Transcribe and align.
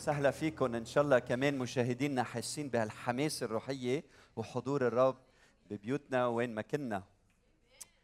وسهلا 0.00 0.30
فيكم. 0.30 0.74
إن 0.74 0.84
شاء 0.84 1.04
الله 1.04 1.18
كمان 1.18 1.58
مشاهدينا 1.58 2.22
حاسين 2.22 2.68
بهالحماس 2.68 3.42
الروحية 3.42 4.04
وحضور 4.36 4.86
الرب 4.86 5.18
ببيوتنا 5.70 6.26
وين 6.26 6.54
ما 6.54 6.62
كنا. 6.62 7.02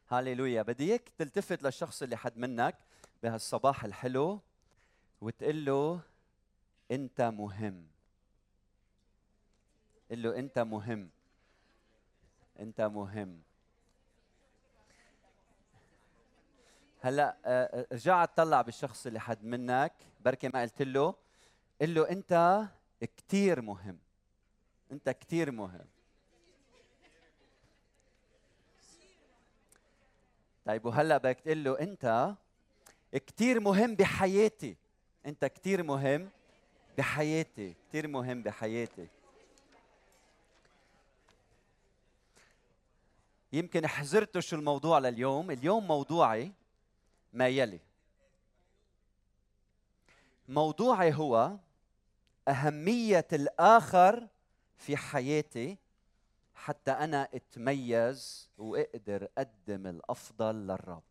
هاليلويا 0.09 0.63
بدي 0.63 0.85
إياك 0.85 1.09
تلتفت 1.19 1.63
للشخص 1.63 2.03
اللي 2.03 2.17
حد 2.17 2.39
منك 2.39 2.77
بهالصباح 3.23 3.85
الحلو 3.85 4.41
وتقول 5.21 5.65
له 5.65 6.01
أنت 6.91 7.21
مهم. 7.21 7.87
قل 10.11 10.23
له 10.23 10.39
أنت 10.39 10.59
مهم. 10.59 11.11
أنت 12.61 12.81
مهم. 12.81 13.43
هلأ 17.01 17.37
آه، 17.45 17.87
رجع 17.93 18.23
اطلع 18.23 18.63
بالشخص 18.63 19.07
اللي 19.07 19.21
حد 19.21 19.45
منك. 19.45 19.93
بركي 20.25 20.49
ما 20.49 20.63
قلت 20.63 20.83
له. 20.83 21.26
قل 21.81 21.95
له 21.95 22.11
أنت 22.11 22.63
كثير 23.17 23.61
مهم. 23.61 23.99
أنت 24.93 25.11
كثير 25.11 25.51
مهم. 25.51 25.87
طيب 30.67 30.85
وهلأ 30.85 31.17
بدك 31.19 31.41
تقول 31.41 31.65
له 31.65 31.81
أنت 31.81 32.35
كثير 33.13 33.61
مهم 33.61 33.95
بحياتي. 33.95 34.77
أنت 35.27 35.45
كثير 35.45 35.83
مهم 35.83 36.31
بحياتي. 36.99 37.75
كثير 37.89 38.09
مهم 38.09 38.43
بحياتي. 38.43 39.09
يمكن 43.53 43.87
حزرتوا 43.87 44.41
شو 44.41 44.57
الموضوع 44.57 44.99
لليوم. 44.99 45.51
اليوم 45.51 45.87
موضوعي 45.87 46.53
ما 47.33 47.49
يلي. 47.49 47.81
موضوعي 50.49 51.15
هو 51.15 51.57
أهمية 52.49 53.27
الآخر 53.33 54.29
في 54.77 54.97
حياتي 54.97 55.79
حتى 56.55 56.91
أنا 56.91 57.29
أتميز 57.35 58.51
وأقدر 58.59 59.29
أقدم 59.39 59.87
الأفضل 59.87 60.55
للرب. 60.55 61.03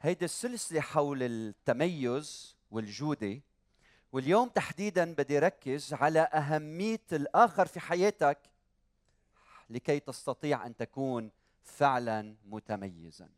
هيدي 0.00 0.24
السلسلة 0.24 0.80
حول 0.80 1.22
التميز 1.22 2.56
والجودة 2.70 3.40
واليوم 4.12 4.48
تحديدا 4.48 5.14
بدي 5.14 5.38
ركز 5.38 5.94
على 5.94 6.20
أهمية 6.20 7.00
الآخر 7.12 7.66
في 7.66 7.80
حياتك 7.80 8.38
لكي 9.70 10.00
تستطيع 10.00 10.66
أن 10.66 10.76
تكون 10.76 11.30
فعلا 11.62 12.36
متميزا. 12.44 13.28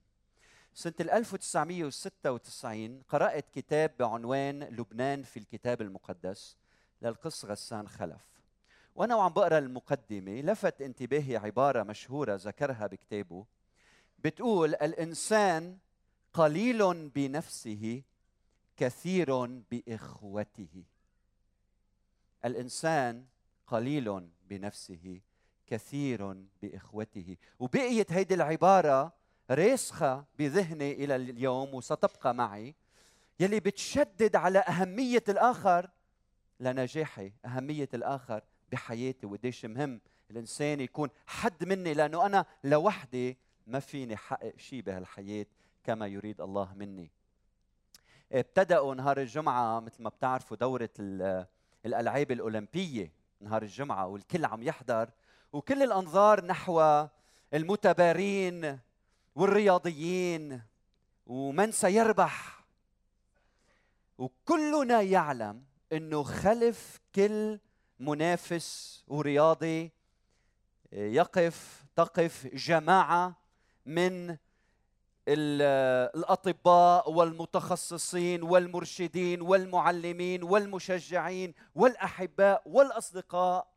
سنة 0.75 0.95
1996 1.01 3.03
قرأت 3.09 3.51
كتاب 3.51 3.91
بعنوان 3.99 4.63
لبنان 4.63 5.23
في 5.23 5.39
الكتاب 5.39 5.83
المقدس. 5.83 6.57
للقس 7.05 7.45
غسان 7.45 7.89
خلف. 7.89 8.35
وأنا 8.95 9.15
وعم 9.15 9.33
بقرأ 9.33 9.59
المقدمة 9.59 10.41
لفت 10.41 10.83
انتباهي 10.83 11.37
عبارة 11.37 11.83
مشهورة 11.83 12.35
ذكرها 12.35 12.87
بكتابه. 12.87 13.47
بتقول 14.19 14.75
الإنسان 14.75 15.79
قليل 16.33 17.09
بنفسه 17.09 18.03
كثير 18.77 19.47
بإخوته. 19.47 20.85
الإنسان 22.45 23.25
قليل 23.67 24.29
بنفسه 24.49 25.21
كثير 25.67 26.45
بإخوته. 26.63 27.37
وبقيت 27.59 28.13
هيدي 28.13 28.35
العبارة 28.35 29.13
راسخة 29.51 30.25
بذهني 30.39 30.93
إلى 30.93 31.17
اليوم 31.17 31.75
وستبقى 31.75 32.35
معي. 32.35 32.75
يلي 33.41 33.61
بتشدد 33.61 34.37
على 34.37 34.59
أهمية 34.59 35.25
الآخر 35.29 35.91
لنجاحي 36.61 37.33
أهمية 37.45 37.89
الآخر 37.95 38.43
بحياتي 38.73 39.27
وقديش 39.27 39.65
مهم. 39.65 40.01
الإنسان 40.31 40.81
يكون 40.81 41.09
حد 41.27 41.65
مني 41.65 41.95
لأنه 41.95 42.27
أنا 42.27 42.45
لوحدي 42.65 43.39
ما 43.67 43.81
فيني 43.81 44.17
حقق 44.17 44.57
شيء 44.57 44.83
بهالحياة 44.83 45.47
كما 45.85 46.07
يريد 46.07 46.41
الله 46.41 46.75
مني. 46.75 47.11
ابتدأوا 48.33 48.95
نهار 48.95 49.21
الجمعة 49.21 49.81
مثل 49.81 50.03
ما 50.03 50.09
بتعرفوا 50.09 50.57
دورة 50.57 50.91
الألعاب 51.87 52.31
الأولمبية 52.33 53.13
نهار 53.41 53.63
الجمعة 53.63 54.07
والكل 54.07 54.45
عم 54.45 54.63
يحضر 54.63 55.11
وكل 55.53 55.83
الأنظار 55.83 56.45
نحو 56.45 57.07
المتبارين 57.55 58.79
والرياضيين 59.35 60.63
ومن 61.27 61.73
سيربح. 61.73 62.65
وكلنا 64.19 65.03
يعلم 65.03 65.65
إنه 65.93 66.23
خلف 66.23 67.01
كل 67.15 67.59
منافس 68.01 69.03
ورياضي 69.09 69.93
يقف 70.93 71.85
تقف 71.97 72.47
جماعة 72.47 73.37
من 73.87 74.37
الأطباء 75.29 77.11
والمتخصصين 77.11 78.43
والمرشدين 78.43 79.41
والمعلمين 79.43 80.43
والمشجعين 80.43 81.55
والأحباء 81.75 82.63
والأصدقاء 82.67 83.75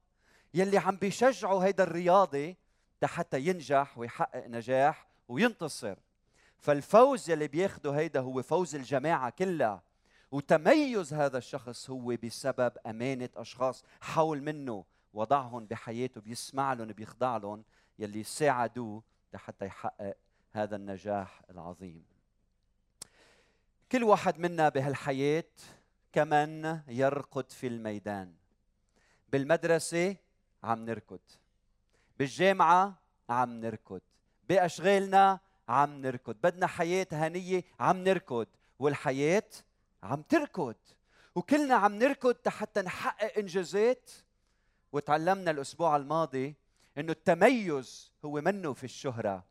يلي 0.54 0.78
عم 0.78 0.96
بيشجعوا 0.96 1.64
هيدا 1.64 1.84
الرياضي 1.84 2.58
حتى 3.04 3.40
ينجح 3.40 3.98
ويحقق 3.98 4.48
نجاح 4.48 5.08
وينتصر. 5.28 5.96
فالفوز 6.60 7.30
يلي 7.30 7.48
بياخده 7.48 7.92
هيدا 7.92 8.20
هو 8.20 8.42
فوز 8.42 8.76
الجماعة 8.76 9.30
كلها. 9.30 9.87
وتميز 10.32 11.14
هذا 11.14 11.38
الشخص 11.38 11.90
هو 11.90 12.16
بسبب 12.24 12.74
أمانة 12.86 13.30
أشخاص 13.36 13.84
حول 14.02 14.42
منه 14.42 14.86
وضعهم 15.14 15.66
بحياته 15.66 16.22
بيسمع 16.22 16.74
لهم 16.74 16.88
بيخضع 16.88 17.38
لهم 17.38 17.64
يلي 18.00 18.24
ساعدوه 18.24 19.04
لحتى 19.34 19.66
يحقق 19.66 20.18
هذا 20.52 20.76
النجاح 20.76 21.42
العظيم. 21.50 22.06
كل 23.92 24.04
واحد 24.04 24.40
منا 24.40 24.70
بهالحياة 24.70 25.44
كمن 26.14 26.80
يرقد 26.88 27.52
في 27.52 27.68
الميدان. 27.68 28.34
بالمدرسة 29.30 30.16
عم 30.64 30.86
نركض 30.86 31.20
بالجامعة 32.20 33.00
عم 33.30 33.50
نركض 33.50 34.02
بأشغالنا 34.50 35.40
عم 35.70 36.02
نركض 36.02 36.36
بدنا 36.44 36.68
حياة 36.68 37.08
هنية 37.12 37.64
عم 37.80 37.98
نركض 37.98 38.48
والحياة 38.80 39.50
عم 40.04 40.22
تركض. 40.22 40.76
وكلنا 41.36 41.76
عم 41.76 41.96
نركض 41.96 42.48
حتى 42.48 42.82
نحقق 42.82 43.38
إنجازات. 43.38 44.12
وتعلمنا 44.92 45.52
الأسبوع 45.52 45.96
الماضي 45.96 46.56
إنه 46.98 47.12
التميز 47.12 48.12
هو 48.26 48.42
منه 48.42 48.74
في 48.74 48.84
الشهرة. 48.84 49.46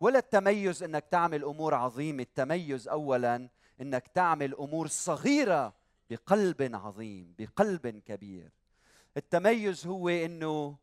ولا 0.00 0.18
التميز 0.18 0.82
إنك 0.82 1.04
تعمل 1.10 1.44
أمور 1.44 1.74
عظيمة. 1.74 2.22
التميز 2.22 2.88
أولا 2.88 3.48
إنك 3.80 4.06
تعمل 4.06 4.54
أمور 4.54 4.86
صغيرة 4.86 5.74
بقلب 6.10 6.70
عظيم 6.74 7.34
بقلب 7.38 7.86
كبير. 7.86 8.50
التميز 9.16 9.86
هو 9.86 10.08
إنه 10.08 10.76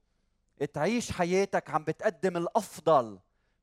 تعيش 0.74 1.12
حياتك 1.12 1.70
عم 1.70 1.84
بتقدم 1.84 2.38
الأفضل. 2.38 3.20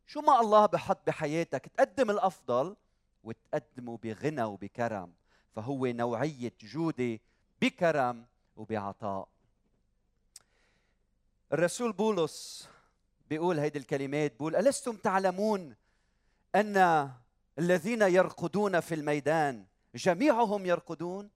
شو 0.07 0.21
ما 0.21 0.41
الله 0.41 0.67
بحط 0.67 1.07
بحياتك 1.07 1.67
تقدم 1.67 2.11
الأفضل 2.11 2.77
وتقدمه 3.25 3.97
بغنى 3.97 4.45
وبكرم. 4.45 5.13
فهو 5.55 5.87
نوعية 5.87 6.53
جوده 6.61 7.21
بكرم 7.63 8.27
وبعطاء. 8.57 9.29
الرسول 11.53 11.93
بولس 11.93 12.69
بيقول 13.31 13.59
هيدي 13.59 13.79
الكلمات 13.79 14.33
بيقول 14.33 14.57
ألستم 14.57 14.97
تعلمون 14.97 15.75
أن 16.55 17.11
الذين 17.59 18.03
يرقدون 18.03 18.81
في 18.81 18.95
الميدان 18.95 19.65
جميعهم 19.95 20.67
يرقدون؟ 20.67 21.31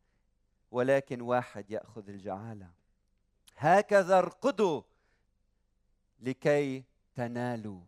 ولكن 0.70 1.20
واحد 1.20 1.70
يأخذ 1.70 2.08
الجعالة. 2.08 2.70
هكذا 3.56 4.18
ارقدوا 4.18 4.82
لكي 6.20 6.84
تنالوا. 7.14 7.80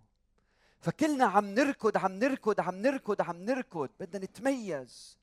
فكلنا 0.81 1.25
عم 1.25 1.47
نركض 1.47 1.97
عم 1.97 2.13
نركض 2.13 2.61
عم 2.61 2.75
نركض 2.75 3.23
عم 3.23 3.37
نركض 3.37 3.91
بدنا 4.01 4.25
نتميز. 4.25 5.20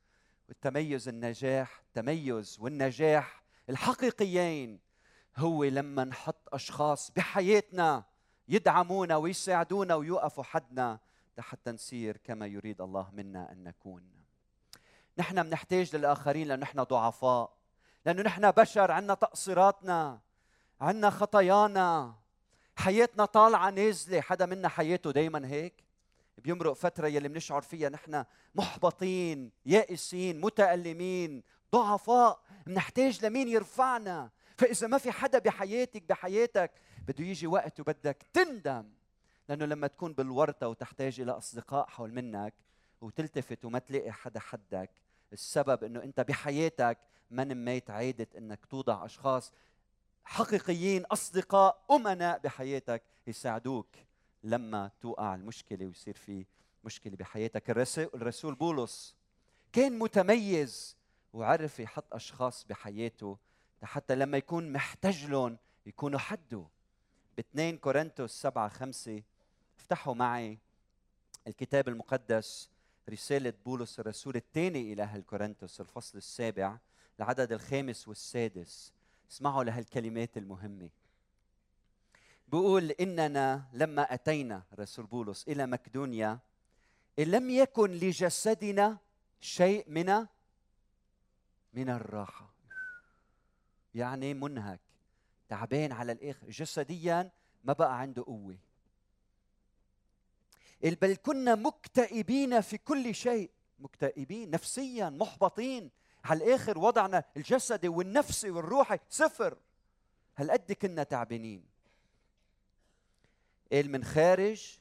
والتميز 0.48 1.08
النجاح 1.08 1.82
التميز 1.88 2.58
والنجاح 2.60 3.44
الحقيقيين 3.70 4.80
هو 5.38 5.64
لما 5.64 6.04
نحط 6.04 6.54
أشخاص 6.54 7.12
بحياتنا 7.12 8.04
يدعمونا 8.48 9.18
ويساعدونا 9.18 9.96
ويوقفوا 9.96 10.44
حدنا 10.44 11.00
لحتى 11.38 11.72
نصير 11.72 12.18
كما 12.18 12.48
يريد 12.48 12.82
الله 12.82 13.10
منا 13.14 13.52
أن 13.52 13.64
نكون. 13.64 14.04
نحن 15.18 15.44
بنحتاج 15.44 15.96
للآخرين 15.96 16.48
لأنه 16.48 16.62
نحن 16.62 16.84
ضعفاء 16.84 17.58
لأنه 18.06 18.22
نحن 18.22 18.52
بشر 18.52 18.92
عندنا 18.92 19.14
تقصيراتنا 19.14 20.20
عندنا 20.82 21.10
خطايانا 21.10 22.16
حياتنا 22.76 23.26
طالعة 23.26 23.70
نازلة 23.70 24.22
حدا 24.22 24.46
منا 24.46 24.68
حياته 24.68 25.12
دايما 25.12 25.48
هيك؟ 25.48 25.87
بيمرق 26.38 26.74
فترة 26.74 27.08
يلي 27.08 27.28
بنشعر 27.28 27.62
فيها 27.62 27.90
نحن 27.90 28.26
محبطين 28.56 29.52
يائسين 29.66 30.42
متألمين 30.42 31.44
ضعفاء 31.72 32.40
بنحتاج 32.68 33.26
لمين 33.26 33.48
يرفعنا؟ 33.48 34.32
فإذا 34.58 34.88
ما 34.88 34.98
في 34.98 35.12
حدا 35.12 35.40
بحياتك 35.40 36.04
بحياتك 36.04 36.72
بده 37.08 37.26
يجي 37.26 37.48
وقت 37.48 37.80
وبدك 37.80 38.26
تندم. 38.34 38.90
لأنه 39.50 39.66
لما 39.66 39.88
تكون 39.88 40.14
بالورطة 40.14 40.68
وتحتاج 40.68 41.20
إلى 41.22 41.32
أصدقاء 41.32 41.88
حول 41.88 42.14
منك 42.14 42.54
وتلتفت 43.02 43.66
وما 43.66 43.80
تلاقي 43.80 44.12
حدا 44.12 44.40
حدك 44.40 44.90
السبب 45.34 45.84
إنه 45.84 46.04
أنت 46.04 46.20
بحياتك 46.20 46.98
ما 47.32 47.44
نميت 47.44 47.90
عادة 47.90 48.28
إنك 48.38 48.66
توضع 48.66 49.06
أشخاص 49.06 49.54
حقيقيين 50.24 51.06
أصدقاء 51.06 51.86
أمناء 51.92 52.40
بحياتك 52.40 53.04
يساعدوك. 53.28 53.88
لما 54.44 54.92
توقع 55.02 55.36
المشكلة 55.36 55.86
ويصير 55.86 56.14
في 56.14 56.46
مشكلة 56.84 57.16
بحياتك. 57.16 57.70
الرسول 58.14 58.56
بولس 58.56 59.16
كان 59.74 60.00
متميز 60.00 60.98
وعرف 61.34 61.80
يحط 61.80 62.14
أشخاص 62.14 62.66
بحياته 62.66 63.38
حتى 63.84 64.16
لما 64.16 64.38
يكون 64.38 64.72
محتاج 64.72 65.26
لهم 65.26 65.58
يكونوا 65.86 66.20
حده. 66.20 66.66
ب 67.38 67.40
2 67.40 67.78
كورنثوس 67.78 68.32
7 68.32 68.70
5 68.70 69.22
افتحوا 69.80 70.14
معي 70.14 70.58
الكتاب 71.48 71.88
المقدس 71.88 72.70
رسالة 73.10 73.54
بولس 73.66 74.00
الرسول 74.00 74.36
الثاني 74.36 74.94
إلى 74.94 75.04
أهل 75.04 75.22
كورنثوس 75.22 75.82
الفصل 75.82 76.18
السابع 76.18 76.78
العدد 77.20 77.52
الخامس 77.52 78.08
والسادس. 78.08 78.94
اسمعوا 79.32 79.64
لهالكلمات 79.64 80.38
المهمة. 80.38 80.90
بيقول 82.48 82.92
إننا 82.92 83.70
لما 83.74 84.14
أتينا 84.14 84.64
رسول 84.80 85.06
بولس 85.06 85.48
إلى 85.48 85.66
مقدونيا 85.66 86.40
لم 87.18 87.50
يكن 87.50 87.92
لجسدنا 87.92 88.98
شيء 89.40 89.86
من 89.88 90.26
من 91.74 91.90
الراحة. 91.90 92.54
يعني 93.96 94.34
منهك 94.34 94.80
تعبان 95.50 95.92
على 95.92 96.12
الآخر 96.12 96.50
جسديا 96.50 97.32
ما 97.64 97.74
بقى 97.74 98.00
عنده 98.00 98.24
قوة. 98.24 98.58
بل 100.84 101.16
كنا 101.16 101.56
مكتئبين 101.56 102.62
في 102.62 102.78
كل 102.78 103.16
شيء. 103.16 103.52
مكتئبين 103.80 104.50
نفسيا 104.50 105.10
محبطين. 105.10 105.92
على 106.24 106.44
الآخر 106.44 106.78
وضعنا 106.78 107.24
الجسدي 107.38 107.88
والنفسي 107.88 108.52
والروحي 108.52 109.00
صفر. 109.10 109.58
هالقد 110.38 110.72
كنا 110.72 111.04
تعبانين. 111.04 111.77
قال 113.72 113.92
من 113.92 114.04
خارج 114.04 114.80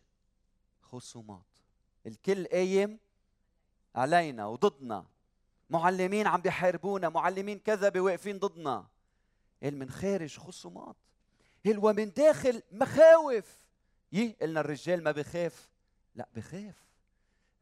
خصومات. 0.82 1.58
الكل 2.06 2.46
قايم 2.46 2.98
علينا 3.94 4.46
وضدنا. 4.46 5.06
معلمين 5.70 6.26
عم 6.26 6.40
بيحاربونا 6.40 7.08
معلمين 7.08 7.58
كذبة 7.58 8.00
واقفين 8.00 8.38
ضدنا. 8.38 8.86
قال 9.62 9.76
من 9.76 9.90
خارج 9.90 10.38
خصومات. 10.38 10.96
قال 11.66 11.78
ومن 11.78 12.12
داخل 12.12 12.62
مخاوف. 12.72 13.66
يه 14.12 14.36
قلنا 14.40 14.60
الرجال 14.60 15.02
ما 15.02 15.12
بخاف. 15.12 15.70
لا 16.14 16.28
بخاف. 16.34 16.86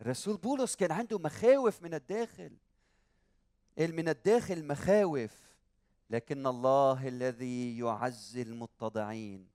الرسول 0.00 0.36
بولس 0.36 0.76
كان 0.76 0.92
عنده 0.92 1.18
مخاوف 1.18 1.82
من 1.82 1.94
الداخل. 1.94 2.56
قال 3.78 3.94
من 3.94 4.08
الداخل 4.08 4.66
مخاوف. 4.66 5.54
لكن 6.10 6.46
الله 6.46 7.08
الذي 7.08 7.78
يعزي 7.78 8.42
المتضعين. 8.42 9.53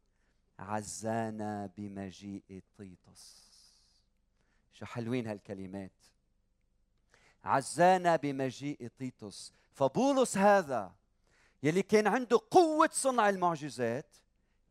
عزانا 0.60 1.70
بمجيء 1.78 2.64
طيطس 2.78 3.50
شو 4.74 4.86
حلوين 4.86 5.28
هالكلمات. 5.28 5.92
عزانا 7.44 8.16
بمجيء 8.16 8.90
طيطس 9.00 9.54
فبولس 9.74 10.38
هذا 10.38 10.96
يلي 11.64 11.82
كان 11.82 12.08
عنده 12.08 12.40
قوة 12.52 12.90
صنع 12.94 13.30
المعجزات 13.30 14.18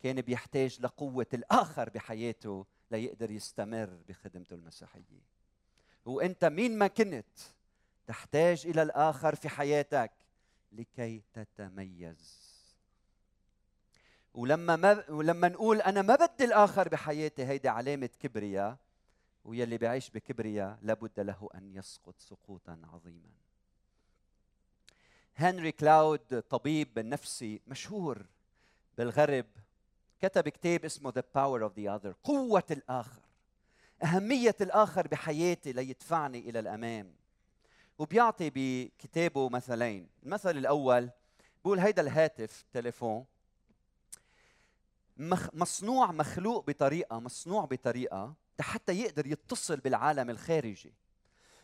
كان 0.01 0.21
بيحتاج 0.21 0.81
لقوة 0.81 1.27
الآخر 1.35 1.91
بحياته 1.91 2.67
ليقدر 2.91 3.31
يستمر 3.31 3.99
بخدمته 4.09 4.55
المسيحية. 4.55 5.23
وأنت 6.05 6.45
مين 6.45 6.79
ما 6.79 6.87
كنت 6.87 7.39
تحتاج 8.07 8.67
إلى 8.67 8.83
الآخر 8.83 9.35
في 9.35 9.49
حياتك 9.49 10.13
لكي 10.73 11.23
تتميز. 11.33 12.48
ولما 14.39 14.77
ما 14.77 15.05
ولما 15.09 15.49
نقول 15.49 15.81
أنا 15.81 16.03
ما 16.03 16.15
بدي 16.15 16.45
الآخر 16.45 16.89
بحياتي 16.89 17.45
هيدي 17.47 17.69
علامة 17.69 18.11
كبرياء 18.21 18.77
ويلي 19.45 19.79
بيعيش 19.79 20.11
بكبرياء 20.11 20.79
لابد 20.83 21.21
له 21.21 21.49
أن 21.55 21.75
يسقط 21.75 22.15
سقوطا 22.19 22.81
عظيما. 22.93 23.31
هنري 25.37 25.73
كلاود 25.73 26.41
طبيب 26.51 26.99
نفسي 26.99 27.61
مشهور 27.67 28.27
بالغرب 28.99 29.47
كتب 30.21 30.49
كتاب 30.49 30.85
اسمه 30.85 31.11
The 31.11 31.23
Power 31.23 31.71
of 31.71 31.73
the 31.79 32.01
Other 32.01 32.15
قوة 32.25 32.67
الآخر. 32.71 33.23
أهمية 34.05 34.57
الآخر 34.61 35.09
بحياتي 35.09 35.73
ليدفعني 35.73 36.39
إلى 36.39 36.59
الأمام. 36.59 37.15
وبيعطي 37.99 38.51
بكتابه 38.55 39.49
مثلين. 39.49 40.09
المثل 40.23 40.59
الأول 40.59 41.11
بقول 41.65 41.79
هيدا 41.79 42.03
الهاتف 42.03 42.65
تليفون 42.73 43.25
مصنوع 45.53 46.13
مخلوق 46.13 46.67
بطريقة 46.67 47.19
مصنوع 47.19 47.65
بطريقة 47.65 48.35
حتى 48.61 48.93
يقدر 48.93 49.27
يتصل 49.27 49.77
بالعالم 49.77 50.31
الخارجي. 50.31 50.93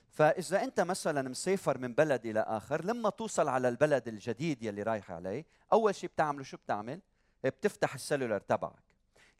فإذا 0.09 0.65
أنت 0.65 0.81
مثلا 0.81 1.29
مسافر 1.29 1.79
من 1.79 1.95
بلد 1.95 2.27
إلى 2.27 2.41
آخر 2.41 2.85
لما 2.85 3.11
توصل 3.11 3.49
على 3.49 3.69
البلد 3.69 4.09
الجديد 4.09 4.63
يلي 4.63 4.83
رايح 4.83 5.11
عليه 5.11 5.45
أول 5.73 5.95
شيء 5.95 6.11
بتعمله 6.11 6.45
شو 6.45 6.57
بتعمل؟ 6.57 7.01
بتفتح 7.45 7.95
ال 7.95 8.00
cellular 8.00 8.39
تبعك. 8.39 8.83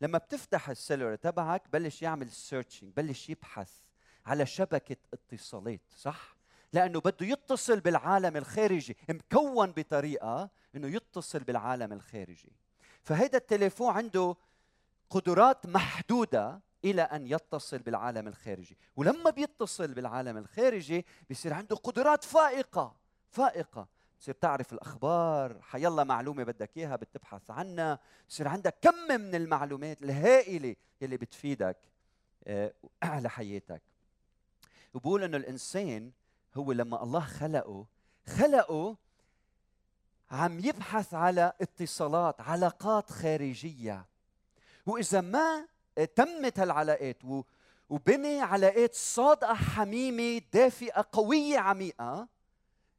لما 0.01 0.19
بتفتح 0.19 0.71
ال 0.71 0.76
cellular 0.76 1.15
تبعك 1.15 1.63
بلش 1.73 2.03
يعمل 2.03 2.31
searching 2.31 2.93
بلش 2.97 3.31
يبحث 3.31 3.73
على 4.27 4.47
شبكة 4.47 4.97
اتصالات 5.13 5.81
صح؟ 5.97 6.37
لأنه 6.73 7.01
بده 7.01 7.27
يتصل 7.27 7.81
بالعالم 7.81 8.37
الخارجي 8.37 8.97
مكوّن 9.09 9.73
بطريقة 9.73 10.51
إنه 10.77 10.89
يتصل 10.89 11.39
بالعالم 11.39 11.93
الخارجي. 11.93 12.53
فهيدا 13.05 13.39
التليفون 13.39 13.93
عنده 13.93 14.37
قدرات 15.11 15.67
محدودة 15.67 16.61
إلى 16.85 17.03
أن 17.03 17.27
يتصل 17.27 17.79
بالعالم 17.79 18.29
الخارجي. 18.29 18.77
ولما 18.97 19.31
بيتصل 19.31 19.95
بالعالم 19.95 20.37
الخارجي 20.37 21.07
بيصير 21.29 21.53
عنده 21.55 21.77
قدرات 21.77 22.25
فائقة 22.25 22.97
فائقة. 23.31 23.89
تصير 24.21 24.35
تعرف 24.35 24.73
الأخبار 24.73 25.63
حيلا 25.63 26.05
معلومة 26.05 26.45
بدك 26.45 26.71
إياها 26.77 26.97
بتبحث 26.97 27.51
عنها. 27.51 27.99
بصير 28.29 28.49
عندك 28.49 28.75
كم 28.83 28.95
من 29.09 29.35
المعلومات 29.35 30.03
الهائلة 30.03 30.77
اللي 31.03 31.17
بتفيدك 31.17 31.77
على 33.03 33.27
آه، 33.27 33.29
حياتك. 33.29 33.83
وبقول 34.95 35.23
إنه 35.23 35.37
الإنسان 35.37 36.13
هو 36.55 36.73
لما 36.73 37.03
الله 37.03 37.21
خلقه 37.21 37.87
خلقه 38.27 38.97
عم 40.35 40.59
يبحث 40.59 41.15
على 41.15 41.53
اتصالات 41.61 42.41
علاقات 42.41 43.11
خارجية. 43.11 44.07
وإذا 44.87 45.21
ما 45.21 45.67
تمت 46.15 46.59
هالعلاقات 46.59 47.17
وبني 47.91 48.41
علاقات 48.41 48.95
صادقة 48.95 49.55
حميمة 49.55 50.43
دافئة 50.53 51.09
قوية 51.13 51.59
عميقة 51.59 52.29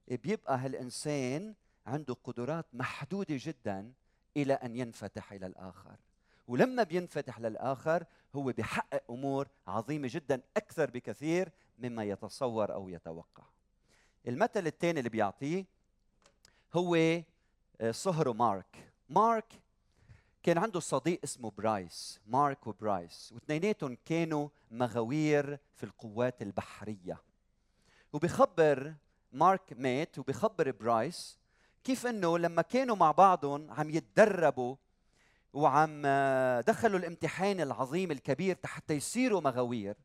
بيبقى 0.07 0.57
هالإنسان 0.57 1.55
عنده 1.87 2.15
قدرات 2.23 2.65
محدودة 2.73 3.35
جدا 3.39 3.93
إلى 4.37 4.53
أن 4.53 4.75
ينفتح 4.75 5.31
إلى 5.31 5.45
الآخر. 5.45 5.95
ولما 6.47 6.83
بينفتح 6.83 7.39
للآخر 7.39 8.05
هو 8.35 8.43
بيحقق 8.43 9.03
أمور 9.09 9.47
عظيمة 9.67 10.09
جدا 10.11 10.41
أكثر 10.57 10.89
بكثير 10.89 11.49
مما 11.79 12.03
يتصور 12.03 12.73
أو 12.73 12.89
يتوقع. 12.89 13.43
المثل 14.27 14.67
الثاني 14.67 14.99
اللي 14.99 15.09
بيعطيه 15.09 15.65
هو 16.75 16.95
آه، 16.95 17.91
صهره 17.91 18.31
مارك. 18.31 18.93
مارك 19.09 19.61
كان 20.43 20.57
عنده 20.57 20.79
صديق 20.79 21.19
اسمه 21.23 21.51
برايس 21.57 22.19
مارك 22.27 22.67
وبرايس 22.67 23.31
واثنيناتهم 23.33 23.97
كانوا 24.05 24.49
مغاوير 24.71 25.59
في 25.75 25.83
القوات 25.83 26.41
البحرية. 26.41 27.21
وبخبر 28.13 28.93
مارك 29.31 29.73
مات 29.77 30.19
وبخبر 30.19 30.71
برايس 30.71 31.37
كيف 31.83 32.07
إنه 32.07 32.37
لما 32.37 32.61
كانوا 32.61 32.95
مع 32.95 33.11
بعضهم 33.11 33.71
عم 33.71 33.89
يتدربوا 33.89 34.75
وعم 35.53 36.01
دخلوا 36.67 36.99
الامتحان 36.99 37.61
العظيم 37.61 38.11
الكبير 38.11 38.57
حتى 38.65 38.93
يصيروا 38.93 39.41
مغاوير 39.41 39.95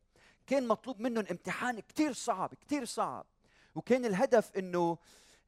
كان 0.47 0.67
مطلوب 0.67 0.99
منهم 0.99 1.25
امتحان 1.31 1.79
كثير 1.79 2.13
صعب 2.13 2.53
كثير 2.53 2.85
صعب. 2.85 3.25
وكان 3.75 4.05
الهدف 4.05 4.57
إنه 4.57 4.97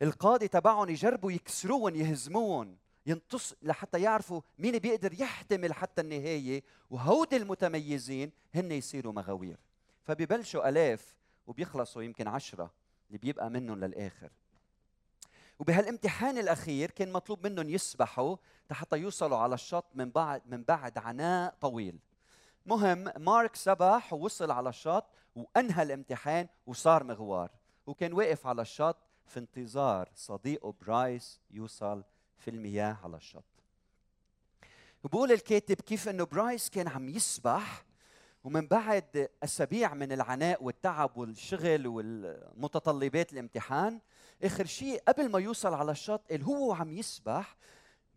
القاضي 0.01 0.47
تبعهم 0.47 0.89
يجربوا 0.89 1.31
يكسروهم 1.31 1.95
يهزموهم 1.95 2.77
ينتص 3.05 3.53
لحتى 3.61 4.01
يعرفوا 4.01 4.41
مين 4.59 4.79
بيقدر 4.79 5.21
يحتمل 5.21 5.73
حتى 5.73 6.01
النهاية 6.01 6.63
وهود 6.89 7.33
المتميزين 7.33 8.31
هن 8.55 8.71
يصيروا 8.71 9.13
مغاوير. 9.13 9.57
فبيبلشوا 10.03 10.69
آلاف 10.69 11.15
وبيخلصوا 11.47 12.01
يمكن 12.03 12.27
عشرة 12.27 12.71
اللي 13.07 13.17
بيبقى 13.17 13.49
منهم 13.49 13.79
للآخر. 13.79 14.29
وبهالامتحان 15.59 16.37
الأخير 16.37 16.91
كان 16.91 17.11
مطلوب 17.11 17.47
منهم 17.47 17.69
يسبحوا 17.69 18.35
حتى 18.71 18.97
يوصلوا 18.97 19.37
على 19.37 19.53
الشط 19.53 19.85
من 19.95 20.09
بعد 20.09 20.41
من 20.45 20.63
بعد 20.63 20.97
عناء 20.97 21.55
طويل. 21.61 21.99
مهم 22.65 23.05
مارك 23.17 23.55
سبح 23.55 24.13
ووصل 24.13 24.51
على 24.51 24.69
الشط 24.69 25.05
وأنهى 25.35 25.83
الامتحان 25.83 26.47
وصار 26.67 27.03
مغوار. 27.03 27.49
وكان 27.87 28.13
واقف 28.13 28.47
على 28.47 28.61
الشط 28.61 28.97
في 29.25 29.39
انتظار 29.39 30.09
صديقه 30.15 30.73
برايس 30.81 31.39
يوصل 31.51 32.03
في 32.37 32.49
المياه 32.49 32.97
على 33.03 33.17
الشط. 33.17 33.43
وبقول 35.03 35.31
الكاتب 35.31 35.81
كيف 35.81 36.09
إنه 36.09 36.23
برايس 36.23 36.69
كان 36.69 36.87
عم 36.87 37.09
يسبح 37.09 37.85
ومن 38.43 38.67
بعد 38.67 39.29
أسابيع 39.43 39.93
من 39.93 40.11
العناء 40.11 40.63
والتعب 40.63 41.17
والشغل 41.17 41.87
والمتطلبات 41.87 43.33
الامتحان 43.33 43.99
آخر 44.43 44.65
شيء 44.65 45.03
قبل 45.07 45.31
ما 45.31 45.39
يوصل 45.39 45.73
على 45.73 45.91
الشط 45.91 46.21
اللي 46.31 46.45
هو 46.45 46.73
عم 46.73 46.91
يسبح 46.91 47.55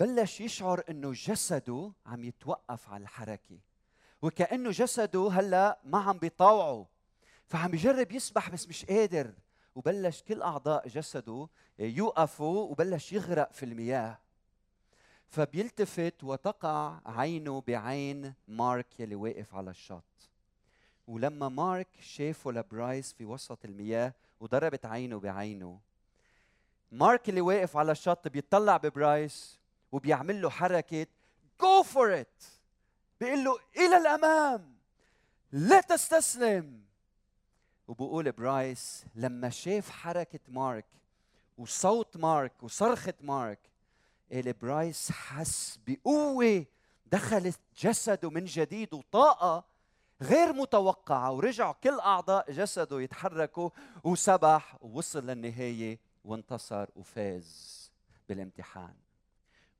بلش 0.00 0.40
يشعر 0.40 0.82
إنه 0.90 1.12
جسده 1.12 1.92
عم 2.06 2.24
يتوقف 2.24 2.88
عن 2.88 3.02
الحركة 3.02 3.58
وكأنه 4.22 4.70
جسده 4.70 5.28
هلأ 5.32 5.78
ما 5.84 5.98
عم 5.98 6.18
بيطاوعه 6.18 6.86
فعم 7.46 7.74
يجرب 7.74 8.12
يسبح 8.12 8.50
بس 8.50 8.68
مش 8.68 8.84
قادر. 8.84 9.32
وبلش 9.76 10.22
كل 10.22 10.42
أعضاء 10.42 10.88
جسده 10.88 11.48
يوقفوا 11.78 12.70
وبلش 12.70 13.12
يغرق 13.12 13.52
في 13.52 13.62
المياه. 13.62 14.18
فبيلتفت 15.28 16.24
وتقع 16.24 17.00
عينه 17.06 17.60
بعين 17.60 18.34
مارك 18.48 19.00
يلي 19.00 19.14
واقف 19.14 19.54
على 19.54 19.70
الشط. 19.70 20.04
ولما 21.06 21.48
مارك 21.48 21.88
شافه 22.00 22.52
لبرايس 22.52 23.12
في 23.12 23.24
وسط 23.24 23.64
المياه 23.64 24.14
وضربت 24.40 24.86
عينه 24.86 25.20
بعينه 25.20 25.80
مارك 26.92 27.28
اللي 27.28 27.40
واقف 27.40 27.76
على 27.76 27.92
الشط 27.92 28.28
بيطلع 28.28 28.76
ببرايس 28.76 29.58
وبيعمل 29.92 30.42
له 30.42 30.50
حركة 30.50 31.06
go 31.60 31.82
for 31.82 32.20
it 32.20 32.44
بيقول 33.20 33.44
له 33.44 33.58
إلى 33.76 33.96
الأمام! 33.96 34.76
لا 35.52 35.80
تستسلم! 35.80 36.84
وبقول 37.88 38.32
برايس 38.32 39.04
لما 39.14 39.50
شاف 39.50 39.90
حركة 39.90 40.40
مارك 40.48 40.86
وصوت 41.58 42.16
مارك 42.16 42.62
وصرخة 42.62 43.14
مارك 43.20 43.58
قال 44.32 44.52
برايس 44.52 45.12
حس 45.12 45.78
بقوة 45.86 46.64
دخلت 47.06 47.60
جسده 47.78 48.30
من 48.30 48.44
جديد 48.44 48.94
وطاقة 48.94 49.64
غير 50.22 50.52
متوقعة 50.52 51.32
ورجع 51.32 51.72
كل 51.72 52.00
أعضاء 52.00 52.52
جسده 52.52 53.00
يتحركوا 53.00 53.70
وسبح 54.04 54.76
ووصل 54.80 55.26
للنهاية 55.26 55.98
وانتصر 56.24 56.86
وفاز 56.96 57.90
بالامتحان. 58.28 58.94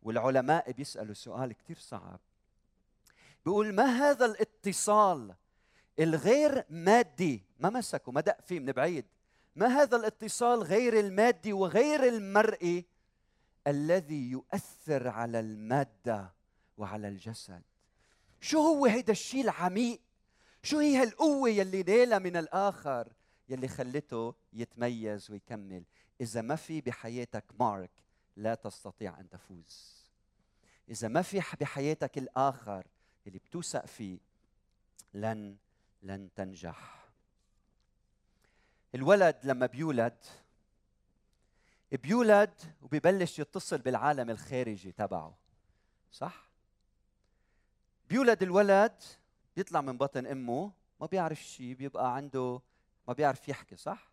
والعلماء 0.03 0.73
بيسألوا 0.73 1.15
سؤال 1.15 1.53
كثير 1.53 1.79
صعب. 1.79 2.21
بيقول 3.45 3.75
ما 3.75 3.85
هذا 3.85 4.25
الاتصال 4.27 5.35
الغير 5.99 6.65
مادي 6.71 7.43
ما 7.61 7.71
مسكوا 7.71 8.13
ما 8.13 8.21
دق 8.21 8.41
فيه 8.41 8.61
من 8.61 8.73
بعيد. 8.73 9.05
ما 9.57 9.67
هذا 9.67 9.97
الاتصال 9.97 10.63
غير 10.63 11.01
المادي 11.01 11.53
وغير 11.53 12.09
المرئي؟ 12.09 12.85
الذي 13.67 14.31
يؤثر 14.31 15.09
على 15.09 15.41
المادة 15.41 16.33
وعلى 16.77 17.09
الجسد. 17.09 17.63
شو 18.41 18.59
هو 18.59 18.87
هيدا 18.87 19.13
الشيء 19.13 19.45
العميق؟ 19.45 20.01
شو 20.63 20.79
هي 20.79 20.97
هالقوة 20.97 21.49
يلي 21.49 21.83
نالها 21.83 22.19
من 22.19 22.37
الآخر 22.37 23.13
يلي 23.49 23.69
خلته 23.69 24.35
يتميز 24.53 25.31
ويكمل؟ 25.31 25.85
إذا 26.21 26.43
ما 26.43 26.57
في 26.57 26.81
بحياتك 26.81 27.45
مارك 27.61 27.91
لا 28.37 28.55
تستطيع 28.55 29.21
أن 29.21 29.29
تفوز. 29.29 29.97
إذا 30.89 31.09
ما 31.09 31.23
في 31.23 31.43
بحياتك 31.61 32.19
الآخر 32.19 32.87
اللي 33.27 33.39
بتوثق 33.39 33.87
فيه 33.87 34.19
لن 35.15 35.57
لن 36.03 36.29
تنجح. 36.35 37.07
الولد 38.95 39.37
لما 39.45 39.67
بيولد 39.67 40.25
بيولد 41.93 42.61
وبيبلش 42.83 43.39
يتصل 43.39 43.79
بالعالم 43.79 44.31
الخارجي 44.31 44.93
تبعه 44.93 45.37
صح؟ 46.13 46.51
بيولد 48.09 48.43
الولد 48.43 49.03
بيطلع 49.57 49.81
من 49.81 49.99
بطن 49.99 50.27
أمه 50.27 50.73
ما 51.01 51.07
بيعرف 51.07 51.43
شيء 51.43 51.75
بيبقى 51.75 52.17
عنده 52.17 52.61
ما 53.09 53.15
بيعرف 53.15 53.49
يحكي 53.49 53.77
صح؟ 53.77 54.11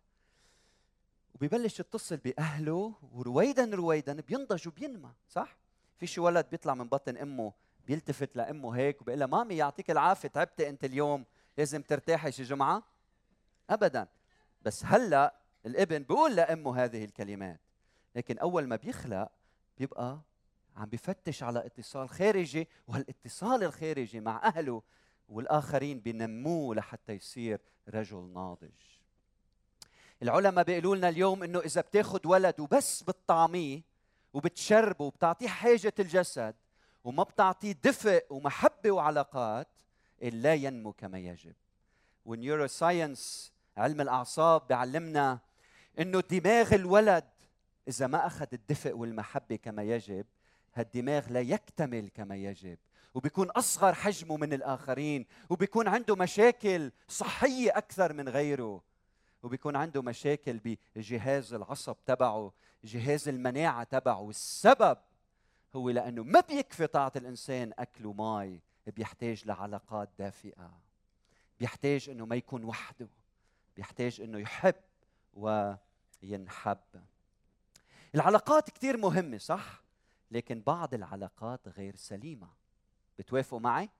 وبيبلش 1.34 1.80
يتصل 1.80 2.16
بأهله 2.16 2.94
ورويدا 3.12 3.64
رويدا 3.74 4.20
بينضج 4.20 4.68
وبينمى 4.68 5.12
صح؟ 5.28 5.56
في 5.96 6.06
شي 6.06 6.20
ولد 6.20 6.46
بيطلع 6.50 6.74
من 6.74 6.88
بطن 6.88 7.16
أمه 7.16 7.52
بيلتفت 7.86 8.36
لأمه 8.36 8.76
هيك 8.76 9.00
وبيقول 9.00 9.18
لها 9.18 9.26
مامي 9.26 9.56
يعطيك 9.56 9.90
العافية 9.90 10.28
تعبتي 10.28 10.68
أنت 10.68 10.84
اليوم. 10.84 11.24
لازم 11.58 11.82
ترتاحي 11.82 12.32
شي 12.32 12.42
جمعه 12.42 12.82
ابدا. 13.70 14.08
بس 14.62 14.84
هلأ 14.84 15.34
الابن 15.66 15.98
بيقول 15.98 16.36
لأمه 16.36 16.84
هذه 16.84 17.04
الكلمات 17.04 17.60
لكن 18.14 18.38
أول 18.38 18.66
ما 18.66 18.76
بيخلق 18.76 19.28
بيبقى 19.78 20.20
عم 20.76 20.84
بفتش 20.84 21.42
على 21.42 21.66
اتصال 21.66 22.08
خارجي 22.08 22.68
وهالاتصال 22.88 23.64
الخارجي 23.64 24.20
مع 24.20 24.44
أهله 24.44 24.82
والآخرين 25.28 26.00
بنموه 26.00 26.74
لحتى 26.74 27.12
يصير 27.12 27.60
رجل 27.88 28.32
ناضج. 28.34 28.70
العلماء 30.22 30.64
بيقولوا 30.64 30.96
لنا 30.96 31.08
اليوم 31.08 31.42
إنه 31.42 31.58
إذا 31.60 31.80
بتاخذ 31.80 32.28
ولد 32.28 32.60
وبس 32.60 33.02
بتطعميه 33.02 33.82
وبتشربه 34.32 35.04
وبتعطيه 35.04 35.48
حاجة 35.48 35.94
الجسد 35.98 36.54
وما 37.04 37.22
بتعطيه 37.22 37.72
دفء 37.72 38.26
ومحبة 38.30 38.90
وعلاقات 38.90 39.68
لا 40.22 40.54
ينمو 40.54 40.92
كما 40.92 41.18
يجب. 41.18 41.54
وال 42.24 42.66
neuroscience 42.66 43.52
علم 43.76 44.00
الأعصاب 44.00 44.66
بيعلمنا 44.68 45.38
إنه 45.98 46.20
دماغ 46.20 46.74
الولد 46.74 47.24
إذا 47.88 48.06
ما 48.06 48.26
أخذ 48.26 48.46
الدفء 48.52 48.92
والمحبة 48.92 49.56
كما 49.56 49.82
يجب 49.82 50.26
هالدماغ 50.74 51.28
لا 51.28 51.40
يكتمل 51.40 52.08
كما 52.08 52.36
يجب. 52.36 52.78
وبيكون 53.14 53.50
أصغر 53.50 53.94
حجمه 53.94 54.36
من 54.36 54.52
الآخرين 54.52 55.26
وبيكون 55.50 55.88
عنده 55.88 56.16
مشاكل 56.16 56.92
صحية 57.08 57.78
أكثر 57.78 58.12
من 58.12 58.28
غيره. 58.28 58.82
وبيكون 59.42 59.76
عنده 59.76 60.02
مشاكل 60.02 60.76
بجهاز 60.96 61.54
العصب 61.54 61.96
تبعه 62.06 62.52
جهاز 62.84 63.28
المناعة 63.28 63.84
تبعه. 63.84 64.20
والسبب 64.20 64.98
هو 65.76 65.90
لأنه 65.90 66.22
ما 66.22 66.40
بيكفي 66.40 66.86
تعطي 66.86 67.18
الإنسان 67.18 67.72
أكل 67.78 68.06
وماء 68.06 68.58
بيحتاج 68.90 69.46
لعلاقات 69.46 70.08
دافئة 70.18 70.84
بيحتاج 71.60 72.10
إنه 72.10 72.26
ما 72.26 72.36
يكون 72.36 72.64
وحده 72.64 73.08
بيحتاج 73.76 74.20
إنه 74.20 74.38
يحب 74.38 74.74
وينحب. 75.34 76.78
العلاقات 78.14 78.70
كثير 78.70 78.96
مهمة 78.96 79.38
صح؟ 79.38 79.82
لكن 80.30 80.60
بعض 80.60 80.94
العلاقات 80.94 81.68
غير 81.68 81.96
سليمة. 81.96 82.48
بتوافقوا 83.18 83.60
معي؟ 83.60 83.90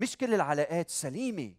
مش 0.00 0.16
كل 0.16 0.34
العلاقات 0.34 0.90
سليمة. 0.90 1.54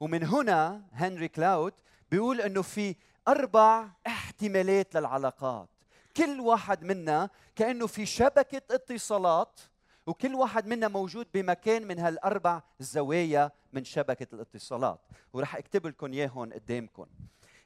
ومن 0.00 0.24
هنا 0.24 0.88
هنري 0.92 1.28
كلاود 1.28 1.74
بيقول 2.10 2.40
إنه 2.40 2.62
في 2.62 2.96
أربع 3.28 3.88
احتمالات 4.06 4.96
للعلاقات. 4.96 5.68
كل 6.16 6.40
واحد 6.40 6.84
منا 6.84 7.30
كأنه 7.56 7.86
في 7.86 8.06
شبكة 8.06 8.74
اتصالات 8.74 9.60
وكل 10.06 10.34
واحد 10.34 10.66
منا 10.66 10.88
موجود 10.88 11.26
بمكان 11.34 11.86
من 11.86 11.98
هالأربع 11.98 12.62
زوايا 12.80 13.50
من 13.72 13.84
شبكة 13.84 14.34
الاتصالات. 14.34 15.00
ورح 15.32 15.56
أكتب 15.56 15.86
لكم 15.86 16.12
اياهم 16.12 16.52
قدامكم. 16.52 17.06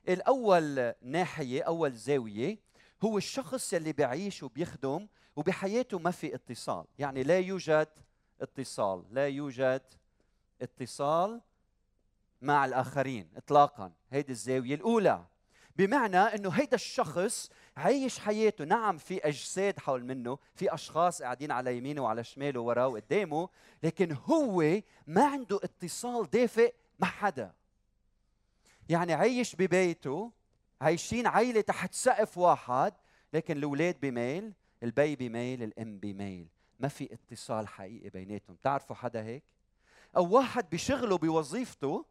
الأول 0.08 0.92
ناحية 1.02 1.62
أول 1.62 1.92
زاوية 1.92 2.58
هو 3.04 3.18
الشخص 3.18 3.72
يلي 3.72 3.92
بيعيش 3.92 4.42
وبيخدم 4.42 5.06
وبحياته 5.36 5.98
ما 5.98 6.10
في 6.10 6.34
اتصال. 6.34 6.84
يعني 6.98 7.22
لا 7.22 7.38
يوجد 7.38 7.88
اتصال. 8.40 9.04
لا 9.10 9.28
يوجد 9.28 9.82
اتصال 10.62 11.40
مع 12.42 12.64
الآخرين 12.64 13.28
اطلاقا. 13.36 13.92
هيدي 14.10 14.32
الزاوية 14.32 14.74
الأولى. 14.74 15.24
بمعنى 15.76 16.18
إنه 16.18 16.50
هيدا 16.50 16.74
الشخص 16.74 17.50
عايش 17.76 18.18
حياته 18.18 18.64
نعم 18.64 18.98
في 18.98 19.18
أجساد 19.18 19.78
حول 19.78 20.04
منه 20.04 20.38
في 20.54 20.74
أشخاص 20.74 21.22
قاعدين 21.22 21.50
على 21.50 21.76
يمينه 21.76 22.02
وعلى 22.02 22.24
شماله 22.24 22.60
وراه 22.60 22.88
وقدامه 22.88 23.48
لكن 23.82 24.16
هو 24.24 24.80
ما 25.06 25.24
عنده 25.24 25.60
اتصال 25.62 26.30
دافئ 26.30 26.74
مع 26.98 27.08
حدا. 27.08 27.54
يعني 28.88 29.12
عايش 29.12 29.56
ببيته 29.56 30.32
عايشين 30.80 31.26
عيلة 31.26 31.60
تحت 31.60 31.94
سقف 31.94 32.38
واحد 32.38 32.94
لكن 33.32 33.56
الأولاد 33.56 34.00
بميل 34.00 34.52
البي 34.82 35.16
بميل 35.16 35.62
الأم 35.62 35.98
بميل. 35.98 36.48
ما 36.80 36.88
في 36.88 37.12
اتصال 37.12 37.68
حقيقي 37.68 38.10
بيناتهم. 38.10 38.56
بتعرفوا 38.56 38.96
حدا 38.96 39.22
هيك؟ 39.24 39.42
أو 40.16 40.36
واحد 40.36 40.70
بشغله 40.70 41.18
بوظيفته 41.18 42.04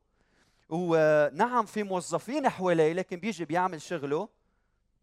ونعم 0.69 1.65
في 1.65 1.83
موظفين 1.83 2.49
حواليه 2.49 2.93
لكن 2.93 3.19
بيجي 3.19 3.45
بيعمل 3.45 3.81
شغله 3.81 4.29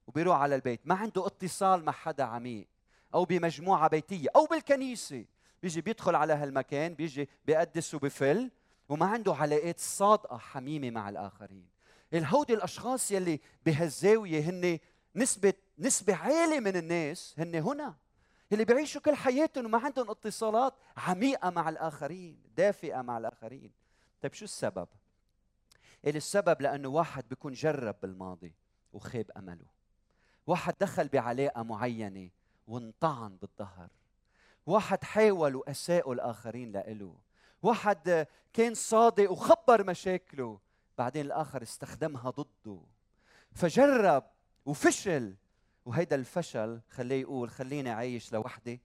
وبيروح 0.06 0.36
على 0.36 0.54
البيت 0.54 0.80
ما 0.84 0.94
عنده 0.94 1.26
اتصال 1.26 1.84
مع 1.84 1.92
حدا 1.92 2.24
عميق 2.24 2.66
أو 3.14 3.24
بمجموعة 3.24 3.88
بيتية 3.88 4.28
أو 4.36 4.46
بالكنيسة. 4.46 5.24
بيجي 5.62 5.80
بيدخل 5.80 6.14
على 6.14 6.32
هالمكان 6.32 6.94
بيجي 6.94 7.28
بيقدس 7.46 7.94
وبفل 7.94 8.50
وما 8.88 9.06
عنده 9.06 9.34
علاقات 9.34 9.80
صادقة 9.80 10.38
حميمة 10.38 10.90
مع 10.90 11.08
الآخرين. 11.08 11.66
الهودي 12.14 12.54
الأشخاص 12.54 13.10
يلي 13.10 13.40
بهالزاوية 13.66 14.40
هن 14.40 14.78
نسبه 15.16 15.54
نسبة 15.78 16.14
عالية 16.14 16.60
من 16.60 16.76
الناس 16.76 17.34
هن 17.38 17.54
هنا 17.54 17.94
اللي 18.52 18.64
بيعيشوا 18.64 19.00
كل 19.00 19.14
حياتهم 19.14 19.64
وما 19.64 19.78
عندهم 19.78 20.10
اتصالات 20.10 20.74
عميقة 20.96 21.50
مع 21.50 21.68
الآخرين 21.68 22.38
دافئة 22.56 23.02
مع 23.02 23.18
الآخرين. 23.18 23.70
طيب 24.22 24.32
شو 24.34 24.44
السبب؟ 24.44 24.88
السبب 26.06 26.62
لأنه 26.62 26.88
واحد 26.88 27.28
بيكون 27.28 27.52
جرب 27.52 27.96
بالماضي 28.02 28.54
وخيب 28.92 29.30
أمله. 29.36 29.66
واحد 30.46 30.74
دخل 30.80 31.08
بعلاقة 31.08 31.62
معينة 31.62 32.30
وانطعن 32.66 33.36
بالظهر. 33.36 33.88
واحد 34.66 35.04
حاول 35.04 35.56
وأساءوا 35.56 36.14
الآخرين 36.14 36.72
لإله. 36.72 37.16
واحد 37.62 38.26
كان 38.52 38.74
صادق 38.74 39.30
وخبر 39.32 39.86
مشاكله. 39.86 40.60
بعدين 40.98 41.26
الآخر 41.26 41.62
استخدمها 41.62 42.30
ضده. 42.30 42.80
فجرب 43.52 44.24
وفشل. 44.66 45.34
وهيدا 45.84 46.16
الفشل 46.16 46.80
خليه 46.88 47.20
يقول 47.20 47.50
خليني 47.50 47.90
عايش 47.90 48.32
لوحدي. 48.32 48.80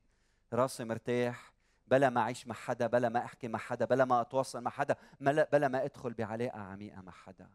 راسي 0.53 0.83
مرتاح. 0.83 1.54
بلا 1.87 2.09
ما 2.09 2.21
أعيش 2.21 2.47
مع 2.47 2.55
حدا 2.55 2.87
بلا 2.87 3.09
ما 3.09 3.25
أحكي 3.25 3.47
مع 3.47 3.59
حدا 3.59 3.85
بلا 3.85 4.05
ما 4.05 4.21
أتواصل 4.21 4.61
مع 4.61 4.71
حدا 4.71 4.95
بلا 5.21 5.67
ما 5.67 5.85
أدخل 5.85 6.13
بعلاقة 6.13 6.59
عميقة 6.59 7.01
مع 7.01 7.11
حدا. 7.11 7.49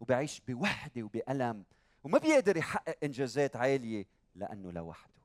وبعيش 0.00 0.40
بوحده 0.40 1.02
وبألم 1.02 1.64
وما 2.04 2.18
بيقدر 2.18 2.56
يحقق 2.56 2.96
إنجازات 3.04 3.56
عالية 3.56 4.06
لأنه 4.34 4.72
لوحده. 4.72 5.18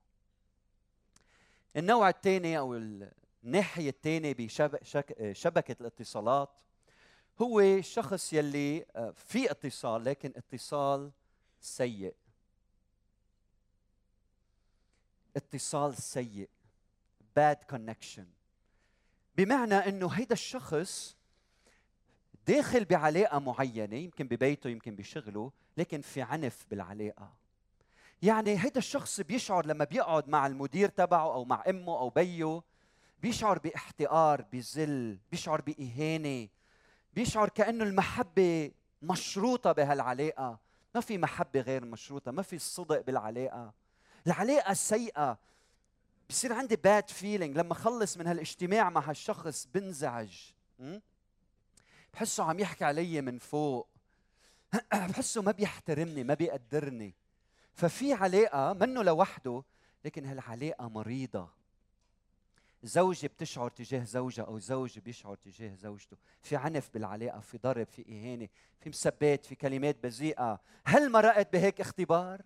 النوع 1.78 2.10
الثاني 2.10 2.58
أو 2.58 2.76
الناحية 3.44 3.90
الثانية 3.90 4.36
بشبكه 4.40 5.76
الاتصالات 5.82 6.62
هو 7.42 7.60
الشخص 7.60 8.34
يلي 8.34 8.86
آه، 8.96 9.12
في 9.12 9.52
اتصال 9.52 10.04
لكن 10.04 10.34
اتصال 10.36 11.12
سيء. 11.60 12.16
اتصال 15.36 15.96
سيء. 15.98 16.50
Bad 17.40 17.76
connection. 17.76 18.43
بمعنى 19.38 19.76
إنه 19.76 20.08
هيدا 20.08 20.34
الشخص 20.34 21.16
داخل 22.48 22.86
بعلاقة 22.86 23.40
معينة 23.40 23.96
يمكن 23.96 24.28
ببيته 24.28 24.70
يمكن 24.70 24.96
بشغله 24.96 25.52
لكن 25.78 26.02
في 26.02 26.22
عنف 26.22 26.66
بالعلاقة. 26.72 27.34
يعني 28.22 28.64
هيدا 28.64 28.78
الشخص 28.78 29.22
بيشعر 29.22 29.66
لما 29.66 29.86
بيقعد 29.86 30.30
مع 30.30 30.48
المدير 30.48 30.90
تبعه 30.90 31.34
أو 31.34 31.46
مع 31.46 31.64
أمه 31.70 32.00
أو 32.00 32.10
بيه 32.10 32.62
بيشعر 33.22 33.60
باحتقار 33.60 34.42
بذل 34.42 35.20
بيشعر 35.32 35.62
بإهانة 35.62 36.48
بيشعر 37.14 37.50
كأنه 37.50 37.84
المحبة 37.84 38.72
مشروطة 39.02 39.72
بهالعلاقة. 39.72 40.60
ما 40.96 41.02
في 41.02 41.18
محبة 41.18 41.62
غير 41.62 41.86
مشروطة 41.86 42.32
ما 42.32 42.42
في 42.42 42.60
صدق 42.60 43.02
بالعلاقة. 43.02 43.74
العلاقة 44.28 44.72
السيئه 44.72 45.38
بصير 46.34 46.54
عندي 46.54 46.76
bad 46.76 47.10
feeling 47.10 47.58
لما 47.58 47.74
أخلص 47.74 48.18
من 48.18 48.28
هالاجتماع 48.28 48.90
مع 48.90 49.10
هالشخص 49.10 49.68
بنزعج. 49.74 50.52
بحسه 52.14 52.44
عم 52.44 52.60
يحكي 52.60 52.86
علي 52.86 53.22
من 53.22 53.38
فوق. 53.38 53.88
بحسه 55.10 55.42
ما 55.42 55.52
بيحترمني 55.52 56.24
ما 56.24 56.34
بيقدرني. 56.34 57.16
ففي 57.74 58.14
علاقة 58.14 58.74
منه 58.74 59.04
لوحده 59.04 59.64
لكن 60.06 60.26
هالعلاقة 60.26 60.90
مريضة. 60.90 61.50
زوجة 62.84 63.28
بتشعر 63.28 63.70
تجاه 63.70 64.04
زوجها 64.04 64.46
أو 64.46 64.60
زوج 64.60 65.00
بيشعر 65.00 65.36
تجاه 65.36 65.76
زوجته. 65.76 66.18
في 66.42 66.56
عنف 66.56 66.90
بالعلاقة 66.94 67.40
في 67.40 67.58
ضرب 67.58 67.88
في 67.88 68.02
إهانة 68.10 68.48
في 68.80 68.90
مسبات 68.90 69.46
في 69.46 69.56
كلمات 69.56 70.04
بذيئة. 70.04 70.60
هل 70.86 71.12
مرقت 71.12 71.54
بهيك 71.54 71.82
اختبار؟ 71.82 72.42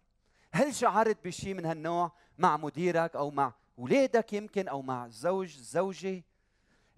هل 0.52 0.76
شعرت 0.76 1.26
بشيء 1.26 1.54
من 1.54 1.65
هالنوع 1.65 2.12
مع 2.38 2.58
مديرك 2.58 3.15
أو 3.15 3.32
مع 3.32 3.54
أولادك 3.80 4.34
يمكن 4.34 4.68
أو 4.68 4.82
مع 4.82 5.08
زوج 5.08 5.58
زوجة؟ 5.58 6.24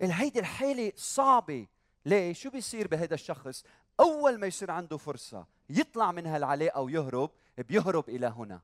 هيدي 0.02 0.40
الحالة 0.40 0.92
صعبة 0.96 1.68
ليه؟ 2.06 2.34
شو 2.34 2.50
بيصير 2.50 2.88
بهذا 2.88 3.14
الشخص؟ 3.14 3.64
أول 4.00 4.40
ما 4.40 4.48
يصير 4.48 4.72
عنده 4.72 4.98
فرصة 4.98 5.46
يطلع 5.70 6.12
من 6.12 6.26
هالعلاقة 6.26 6.82
ويهرب 6.82 7.32
بيهرب 7.58 8.10
إلى 8.10 8.28
هنا 8.28 8.62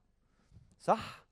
صح؟ 0.80 1.26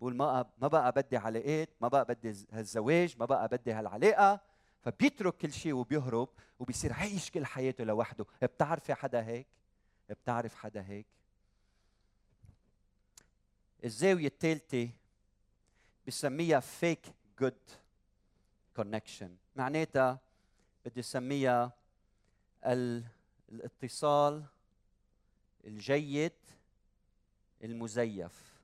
بقول 0.00 0.14
ما 0.16 0.50
ما 0.58 0.68
بقى 0.68 0.92
بدي 0.92 1.16
علاقات 1.16 1.68
ما 1.80 1.88
بقى 1.88 2.04
بدي 2.04 2.46
هالزواج 2.52 3.16
ما 3.18 3.24
بقى 3.26 3.48
بدي 3.48 3.72
هالعلاقة 3.72 4.40
فبيترك 4.82 5.36
كل 5.36 5.52
شيء 5.52 5.72
وبيهرب 5.72 6.28
وبيصير 6.58 6.92
عايش 6.92 7.30
كل 7.30 7.46
حياته 7.46 7.84
لوحده 7.84 8.26
بتعرفي 8.42 8.94
حدا 8.94 9.26
هيك 9.26 9.46
بتعرف 10.10 10.54
حدا 10.54 10.84
هيك 10.88 11.06
الزاوية 13.84 14.26
الثالثة 14.26 14.88
بسميها 16.06 16.60
fake 16.60 17.06
good 17.40 17.58
connection 18.76 19.36
معناتها 19.56 20.20
بدي 20.84 21.00
أسميها 21.00 21.72
الاتصال 23.52 24.44
الجيد 25.64 26.32
المزيف. 27.64 28.54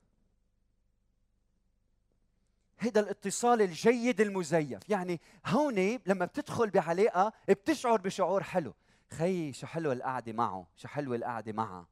هيدا 2.79 2.99
الاتصال 2.99 3.61
الجيد 3.61 4.21
المزيف. 4.21 4.89
يعني 4.89 5.19
هون 5.45 5.99
لما 6.05 6.25
بتدخل 6.25 6.69
بعلاقة 6.69 7.33
بتشعر 7.49 8.01
بشعور 8.01 8.43
حلو. 8.43 8.73
خي 9.11 9.53
شو 9.53 9.67
حلوة 9.67 9.93
القعدة 9.93 10.33
معه 10.33 10.67
شو 10.75 10.87
حلوة 10.87 11.15
القعدة 11.15 11.51
معها 11.51 11.87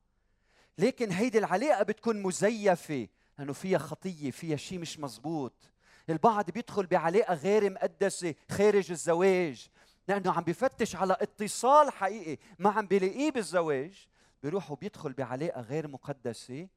لكن 0.77 1.11
هيدي 1.11 1.37
العلاقة 1.37 1.83
بتكون 1.83 2.21
مزيفة. 2.21 3.07
لأنه 3.39 3.53
فيها 3.53 3.77
خطية 3.77 4.31
فيها 4.31 4.55
شيء 4.55 4.79
مش 4.79 4.99
مزبوط. 4.99 5.53
البعض 6.09 6.51
بيدخل 6.51 6.85
بعلاقة 6.85 7.33
غير 7.33 7.69
مقدسة 7.69 8.35
خارج 8.51 8.91
الزواج. 8.91 9.67
لأنه 10.07 10.31
عم 10.31 10.43
بفتش 10.43 10.95
على 10.95 11.17
اتصال 11.21 11.91
حقيقي. 11.91 12.37
ما 12.59 12.69
عم 12.69 12.87
بيلاقيه 12.87 13.31
بالزواج. 13.31 14.07
بيروح 14.43 14.71
وبيدخل 14.71 15.13
بعلاقة 15.13 15.61
غير 15.61 15.87
مقدسة. 15.87 16.67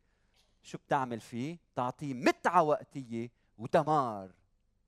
شو 0.63 0.79
بتعمل 0.79 1.21
فيه؟ 1.21 1.59
تعطيه 1.77 2.15
متعة 2.15 2.63
وقتية 2.63 3.31
ودمار 3.59 4.31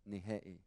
نهائي. 0.07 0.64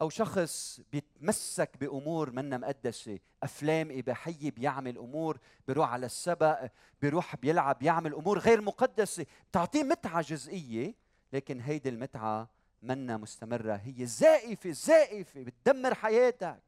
أو 0.00 0.08
شخص 0.08 0.80
بيتمسك 0.92 1.70
بأمور 1.80 2.30
منا 2.30 2.58
مقدسه 2.58 3.18
أفلام 3.42 3.88
إباحية 3.90 4.50
بيعمل 4.50 4.98
أمور 4.98 5.38
بيروح 5.68 5.92
على 5.92 6.06
السبق 6.06 6.58
بيروح 7.02 7.36
بيلعب 7.36 7.78
بيعمل 7.78 8.14
أمور 8.14 8.38
غير 8.38 8.60
مقدسة. 8.60 9.26
بتعطيه 9.50 9.82
متعة 9.82 10.22
جزئية 10.22 10.94
لكن 11.32 11.60
هيدي 11.60 11.88
المتعة 11.88 12.48
منا 12.82 13.16
مستمرة. 13.16 13.74
هي 13.84 14.06
زائفة 14.06 14.70
زائفة. 14.70 15.42
بتدمر 15.42 15.94
حياتك. 15.94 16.58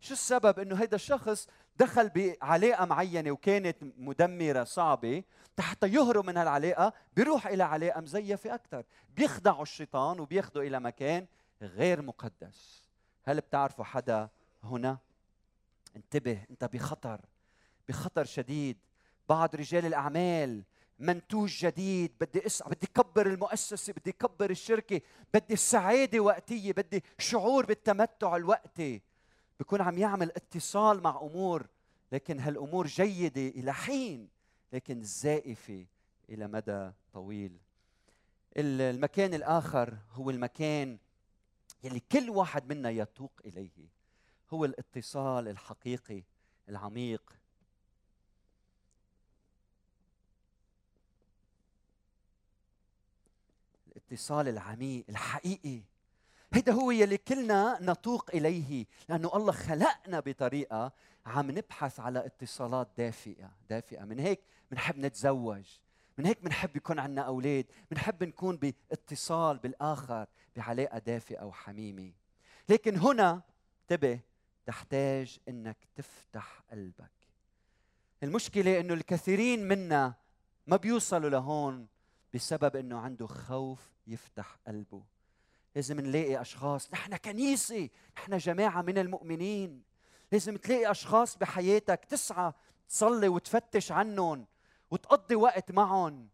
شو 0.00 0.12
السبب؟ 0.12 0.58
إنه 0.58 0.76
هيدا 0.76 0.96
الشخص 0.96 1.48
دخل 1.76 2.08
بعلاقة 2.08 2.84
معينة 2.84 3.30
وكانت 3.30 3.76
مدمرة 3.98 4.64
صعبة. 4.64 5.22
حتى 5.60 5.86
يهرب 5.86 6.26
من 6.26 6.36
هالعلاقة 6.36 6.92
بيروح 7.16 7.46
إلى 7.46 7.62
علاقة 7.62 8.00
مزيفة 8.00 8.54
أكثر 8.54 8.84
بيخدعوا 9.16 9.62
الشيطان 9.62 10.20
وبياخذوا 10.20 10.62
إلى 10.62 10.80
مكان 10.80 11.26
غير 11.62 12.02
مقدس. 12.02 12.82
هل 13.24 13.40
بتعرفوا 13.40 13.84
حدا 13.84 14.28
هنا؟ 14.62 14.98
انتبه 15.96 16.44
انت 16.50 16.64
بخطر 16.64 17.20
بخطر 17.88 18.24
شديد. 18.24 18.76
بعض 19.28 19.56
رجال 19.56 19.86
الأعمال 19.86 20.62
منتوج 20.98 21.66
جديد 21.66 22.12
بدي 22.20 22.46
اسعى 22.46 22.70
بدي 22.70 22.86
كبر 22.86 23.26
المؤسسة 23.26 23.92
بدي 23.92 24.12
كبر 24.12 24.50
الشركة 24.50 25.00
بدي 25.34 25.54
السعاده 25.54 26.20
وقتية 26.20 26.72
بدي 26.72 27.04
شعور 27.18 27.66
بالتمتع 27.66 28.36
الوقتي. 28.36 29.02
بيكون 29.58 29.80
عم 29.80 29.98
يعمل 29.98 30.30
اتصال 30.30 31.02
مع 31.02 31.20
أمور 31.22 31.66
لكن 32.12 32.40
هالأمور 32.40 32.86
جيدة 32.86 33.48
إلى 33.48 33.74
حين 33.74 34.28
لكن 34.72 35.02
زائفة 35.02 35.86
إلى 36.30 36.46
مدى 36.46 36.90
طويل. 37.12 37.58
المكان 38.56 39.34
الآخر 39.34 39.96
هو 40.12 40.30
المكان 40.30 40.98
يلي 41.84 42.00
كل 42.00 42.30
واحد 42.30 42.72
منا 42.72 42.90
يتوق 42.90 43.32
إليه 43.44 43.88
هو 44.50 44.64
الاتصال 44.64 45.48
الحقيقي 45.48 46.22
العميق. 46.68 47.36
الاتصال 53.86 54.48
العميق 54.48 55.04
الحقيقي. 55.08 55.82
هيدا 56.52 56.72
هو 56.72 56.90
يلي 56.90 57.18
كلنا 57.18 57.78
نتوق 57.80 58.30
إليه 58.34 58.86
لأنه 59.08 59.30
الله 59.34 59.52
خلقنا 59.52 60.20
بطريقة 60.20 60.92
عم 61.26 61.50
نبحث 61.50 62.00
على 62.00 62.26
اتصالات 62.26 62.88
دافئة 62.98 63.52
دافئة. 63.70 64.04
من 64.04 64.18
هيك 64.18 64.40
بنحب 64.70 64.98
نتزوج. 64.98 65.64
من 66.18 66.26
هيك 66.26 66.44
بنحب 66.44 66.76
يكون 66.76 66.98
عندنا 66.98 67.22
أولاد 67.22 67.66
بنحب 67.90 68.24
نكون 68.24 68.56
باتصال 68.56 69.58
بالآخر 69.58 70.26
بعلاقة 70.56 70.98
دافئة 70.98 71.44
وحميمه 71.44 72.12
لكن 72.68 72.96
هنا 72.96 73.42
انتبه 73.82 74.20
تحتاج 74.66 75.38
إنك 75.48 75.76
تفتح 75.96 76.62
قلبك. 76.70 77.10
المشكلة 78.22 78.80
إنه 78.80 78.94
الكثيرين 78.94 79.68
منا 79.68 80.14
ما 80.66 80.76
بيوصلوا 80.76 81.30
لهون 81.30 81.86
بسبب 82.34 82.76
إنه 82.76 82.98
عنده 82.98 83.26
خوف 83.26 83.80
يفتح 84.06 84.58
قلبه. 84.66 85.02
لازم 85.74 86.00
نلاقي 86.00 86.40
أشخاص 86.40 86.92
نحن 86.92 87.16
كنيسة 87.16 87.88
نحن 88.16 88.36
جماعة 88.36 88.82
من 88.82 88.98
المؤمنين. 88.98 89.82
لازم 90.32 90.56
تلاقي 90.56 90.90
أشخاص 90.90 91.36
بحياتك 91.36 92.04
تسعى 92.04 92.52
تصلي 92.88 93.28
وتفتش 93.28 93.92
عنهم. 93.92 94.46
وتقضي 94.90 95.34
وقت 95.34 95.72
معهم 95.72 96.28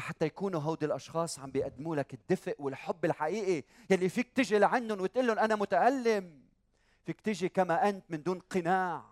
حتى 0.00 0.26
يكونوا 0.26 0.60
هودي 0.60 0.86
الأشخاص 0.86 1.38
عم 1.38 1.50
بيقدموا 1.50 1.96
لك 1.96 2.14
الدفء 2.14 2.56
والحب 2.58 3.04
الحقيقي 3.04 3.64
يلي 3.90 4.08
فيك 4.08 4.32
تجي 4.32 4.58
لعندهم 4.58 5.00
وتقول 5.00 5.26
لهم 5.26 5.38
أنا 5.38 5.56
متألم. 5.56 6.42
فيك 7.06 7.20
تجي 7.20 7.48
كما 7.48 7.88
أنت 7.88 8.04
من 8.08 8.22
دون 8.22 8.38
قناع. 8.38 9.04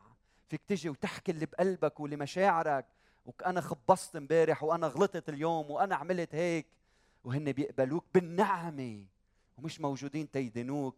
فيك 0.48 0.62
تجي 0.68 0.88
وتحكي 0.88 1.32
اللي 1.32 1.46
بقلبك 1.46 2.00
واللي 2.00 2.16
مشاعرك 2.16 2.86
وأنا 3.26 3.60
خبصت 3.60 4.16
امبارح 4.16 4.62
وأنا 4.62 4.86
غلطت 4.86 5.28
اليوم 5.28 5.70
وأنا 5.70 5.96
عملت 5.96 6.34
هيك. 6.34 6.66
وهن 7.24 7.52
بيقبلوك 7.52 8.04
بالنعمة. 8.14 9.04
ومش 9.58 9.80
موجودين 9.80 10.30
تيدنوك 10.30 10.96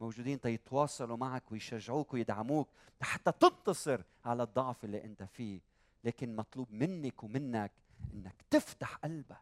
موجودين 0.00 0.40
تيتواصلوا 0.40 1.16
معك 1.16 1.52
ويشجعوك 1.52 2.14
ويدعموك 2.14 2.68
حتى 3.00 3.32
تنتصر 3.32 4.00
على 4.24 4.42
الضعف 4.42 4.84
اللي 4.84 5.04
أنت 5.04 5.22
فيه. 5.22 5.60
لكن 6.04 6.36
مطلوب 6.36 6.72
منك 6.72 7.24
ومنك 7.24 7.72
إنك 8.14 8.34
تفتح 8.50 8.94
قلبك. 8.94 9.40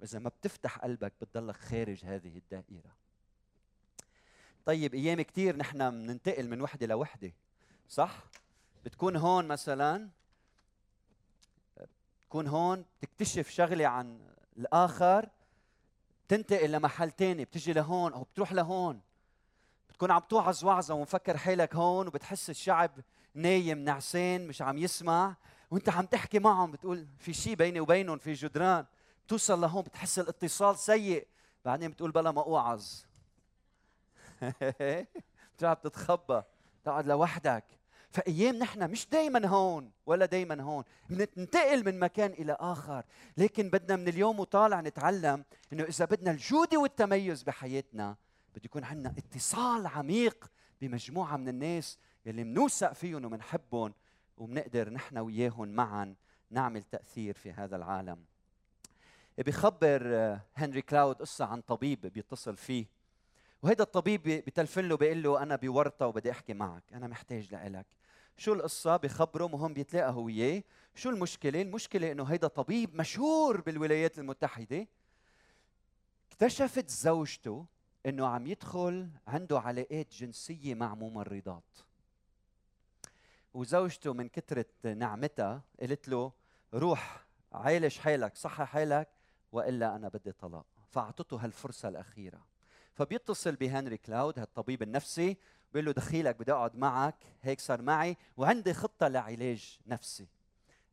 واذا 0.00 0.18
ما 0.18 0.28
بتفتح 0.28 0.78
قلبك 0.78 1.12
بتضلك 1.20 1.56
خارج 1.56 2.04
هذه 2.04 2.36
الدائرة. 2.36 2.96
طيب 4.64 4.94
أيام 4.94 5.22
كثير 5.22 5.56
نحن 5.56 5.90
بننتقل 5.90 6.48
من 6.48 6.60
وحدة 6.60 6.86
لوحدة 6.86 7.32
صح؟ 7.88 8.24
بتكون 8.84 9.16
هون 9.16 9.48
مثلا 9.48 10.08
تكون 12.28 12.46
هون 12.46 12.84
تكتشف 13.00 13.50
شغلة 13.50 13.86
عن 13.86 14.20
الآخر 14.56 15.28
تنتقل 16.28 16.72
لمحل 16.72 17.10
تاني 17.10 17.44
بتجي 17.44 17.72
لهون 17.72 18.12
أو 18.12 18.22
بتروح 18.22 18.52
لهون. 18.52 19.00
بتكون 19.88 20.10
عم 20.10 20.22
توعظ 20.28 20.64
وعظة 20.64 20.94
ومفكر 20.94 21.36
حالك 21.36 21.74
هون 21.74 22.06
وبتحس 22.06 22.50
الشعب 22.50 22.90
نايم 23.38 23.78
نعسان 23.78 24.46
مش 24.46 24.62
عم 24.62 24.78
يسمع. 24.78 25.36
وانت 25.70 25.88
عم 25.88 26.06
تحكي 26.06 26.38
معهم 26.38 26.70
بتقول 26.70 27.06
في 27.18 27.32
شيء 27.32 27.54
بيني 27.54 27.80
وبينهم 27.80 28.18
في 28.18 28.32
جدران. 28.32 28.86
توصل 29.28 29.60
لهون 29.60 29.82
بتحس 29.82 30.18
الاتصال 30.18 30.78
سيء. 30.78 31.26
بعدين 31.64 31.90
بتقول 31.90 32.10
بلا 32.10 32.30
ما 32.30 32.42
أوعظ. 32.42 32.84
بتروح 35.56 35.72
بتتخبى 35.72 36.42
تقعد 36.84 37.06
لوحدك. 37.06 37.64
فأيام 38.10 38.56
نحن 38.56 38.90
مش 38.90 39.08
دائما 39.08 39.46
هون 39.46 39.90
ولا 40.06 40.26
دائما 40.26 40.62
هون. 40.62 40.84
بننتقل 41.10 41.84
من 41.84 41.98
مكان 41.98 42.30
إلى 42.30 42.56
آخر. 42.60 43.04
لكن 43.36 43.70
بدنا 43.70 43.96
من 43.96 44.08
اليوم 44.08 44.40
وطالع 44.40 44.80
نتعلم 44.80 45.44
إنه 45.72 45.84
إذا 45.84 46.04
بدنا 46.04 46.30
الجودة 46.30 46.78
والتميز 46.78 47.42
بحياتنا 47.42 48.16
بده 48.54 48.62
يكون 48.64 48.84
عندنا 48.84 49.14
اتصال 49.18 49.86
عميق 49.86 50.50
بمجموعة 50.80 51.36
من 51.36 51.48
الناس 51.48 51.98
يلي 52.28 52.44
منوثق 52.44 52.92
فيهم 52.92 53.24
ومنحبهم 53.24 53.94
وبنقدر 54.36 54.90
نحن 54.90 55.18
وياهم 55.18 55.68
معا 55.68 56.14
نعمل 56.50 56.82
تأثير 56.82 57.34
في 57.34 57.52
هذا 57.52 57.76
العالم. 57.76 58.24
بيخبر 59.38 60.02
آه، 60.04 60.40
هنري 60.56 60.82
كلاود 60.82 61.16
قصة 61.16 61.44
عن 61.44 61.60
طبيب 61.60 62.00
بيتصل 62.00 62.56
فيه 62.56 62.86
وهذا 63.62 63.82
الطبيب 63.82 64.22
بتلفن 64.22 64.88
له 64.88 64.96
بيقول 64.96 65.22
له 65.22 65.42
أنا 65.42 65.56
بورطة 65.56 66.06
وبدي 66.06 66.30
أحكي 66.30 66.54
معك 66.54 66.82
أنا 66.92 67.06
محتاج 67.06 67.54
لإلك. 67.54 67.86
شو 68.36 68.52
القصة؟ 68.52 68.96
بخبره 68.96 69.46
مهم 69.46 69.74
بيتلاقى 69.74 70.12
هو 70.12 70.22
وياه. 70.22 70.62
شو 70.94 71.10
المشكلة؟ 71.10 71.62
المشكلة 71.62 72.12
إنه 72.12 72.24
هيدا 72.24 72.48
طبيب 72.48 72.94
مشهور 72.96 73.60
بالولايات 73.60 74.18
المتحدة 74.18 74.86
اكتشفت 76.32 76.90
زوجته 76.90 77.66
إنه 78.06 78.26
عم 78.26 78.46
يدخل 78.46 79.08
عنده 79.26 79.60
علاقات 79.60 80.14
جنسية 80.14 80.74
مع 80.74 80.94
ممرضات. 80.94 81.87
وزوجته 83.58 84.12
من 84.12 84.28
كثرة 84.28 84.66
نعمتها 84.84 85.62
قالت 85.80 86.08
له 86.08 86.32
روح 86.74 87.26
عالج 87.52 87.98
حالك 87.98 88.36
صح 88.36 88.64
حالك 88.64 89.08
وإلا 89.52 89.96
أنا 89.96 90.08
بدي 90.08 90.32
طلاق. 90.32 90.66
فأعطته 90.90 91.44
هالفرصة 91.44 91.88
الأخيرة. 91.88 92.40
فبيتصل 92.94 93.56
بهنري 93.56 93.96
كلاود 93.96 94.38
هالطبيب 94.38 94.82
النفسي 94.82 95.36
بيقول 95.72 95.86
له 95.86 95.92
دخيلك 95.92 96.36
بدي 96.36 96.52
أقعد 96.52 96.76
معك 96.76 97.14
هيك 97.42 97.60
صار 97.60 97.82
معي 97.82 98.16
وعندي 98.36 98.74
خطة 98.74 99.08
لعلاج 99.08 99.78
نفسي. 99.86 100.26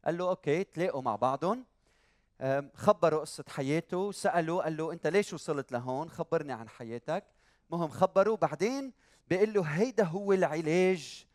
قال 0.06 0.18
له 0.18 0.30
okay 0.30 0.64
تلاقوا 0.64 1.02
مع 1.02 1.16
بعضهم. 1.16 1.66
خبروا 2.76 3.20
قصة 3.20 3.46
حياته 3.48 4.12
سألوا 4.12 4.64
قال 4.64 4.78
له 4.78 4.92
أنت 4.92 5.08
ليش 5.08 5.34
وصلت 5.34 5.72
لهون؟ 5.72 6.10
خبرني 6.10 6.54
عن 6.54 6.70
حياتك. 6.70 7.24
مهم 7.70 7.90
خبروا 7.90 8.38
بعدين 8.38 8.94
بيقول 9.30 9.54
له 9.54 9.62
هيدا 9.62 10.04
هو 10.04 10.34
العلاج 10.34 11.26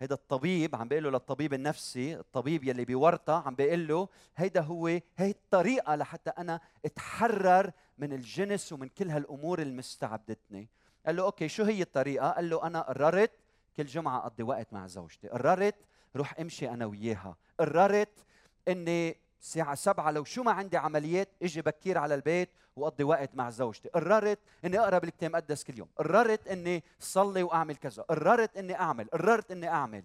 هيدا 0.00 0.14
الطبيب 0.14 0.76
عم 0.76 0.88
بيقول 0.88 1.04
له 1.04 1.10
للطبيب 1.10 1.54
النفسي 1.54 2.16
الطبيب 2.16 2.64
يلي 2.64 2.84
بورطة 2.84 3.42
عم 3.46 3.54
بيقول 3.54 3.88
له 3.88 4.08
هيدا 4.36 4.60
هو 4.60 4.86
هي 4.86 5.30
الطريقة 5.30 5.94
لحتى 5.94 6.30
أنا 6.30 6.60
أتحرر 6.84 7.70
من 7.98 8.12
الجنس 8.12 8.72
ومن 8.72 8.88
كل 8.88 9.10
هالأمور 9.10 9.62
اللي 9.62 9.74
مستعبدتني 9.74 10.68
قال 11.06 11.16
له 11.16 11.22
أوكي 11.22 11.48
شو 11.48 11.64
هي 11.64 11.82
الطريقة؟ 11.82 12.30
قال 12.30 12.50
له 12.50 12.66
أنا 12.66 12.80
قررت 12.80 13.30
كل 13.76 13.86
جمعة 13.86 14.18
أقضي 14.18 14.42
وقت 14.42 14.72
مع 14.72 14.86
زوجتي. 14.86 15.28
قررت 15.28 15.74
روح 16.16 16.40
امشي 16.40 16.70
أنا 16.70 16.86
وياها. 16.86 17.36
قررت 17.60 18.24
إني 18.68 19.16
الساعة 19.46 19.74
سبعة 19.74 20.10
لو 20.10 20.24
شو 20.24 20.42
ما 20.42 20.52
عندي 20.52 20.76
عمليات 20.76 21.28
إجي 21.42 21.62
بكير 21.62 21.98
على 21.98 22.14
البيت 22.14 22.50
وأقضي 22.76 23.04
وقت 23.04 23.34
مع 23.34 23.50
زوجتي، 23.50 23.88
قررت 23.88 24.38
إني 24.64 24.78
أقرأ 24.78 24.98
بالكتاب 24.98 25.30
المقدس 25.30 25.64
كل 25.64 25.78
يوم، 25.78 25.88
قررت 25.96 26.48
إني 26.48 26.84
صلي 27.00 27.42
وأعمل 27.42 27.76
كذا، 27.76 28.02
قررت 28.02 28.56
إني 28.56 28.74
أعمل، 28.80 29.08
قررت 29.12 29.50
إني 29.50 29.68
أعمل. 29.68 30.04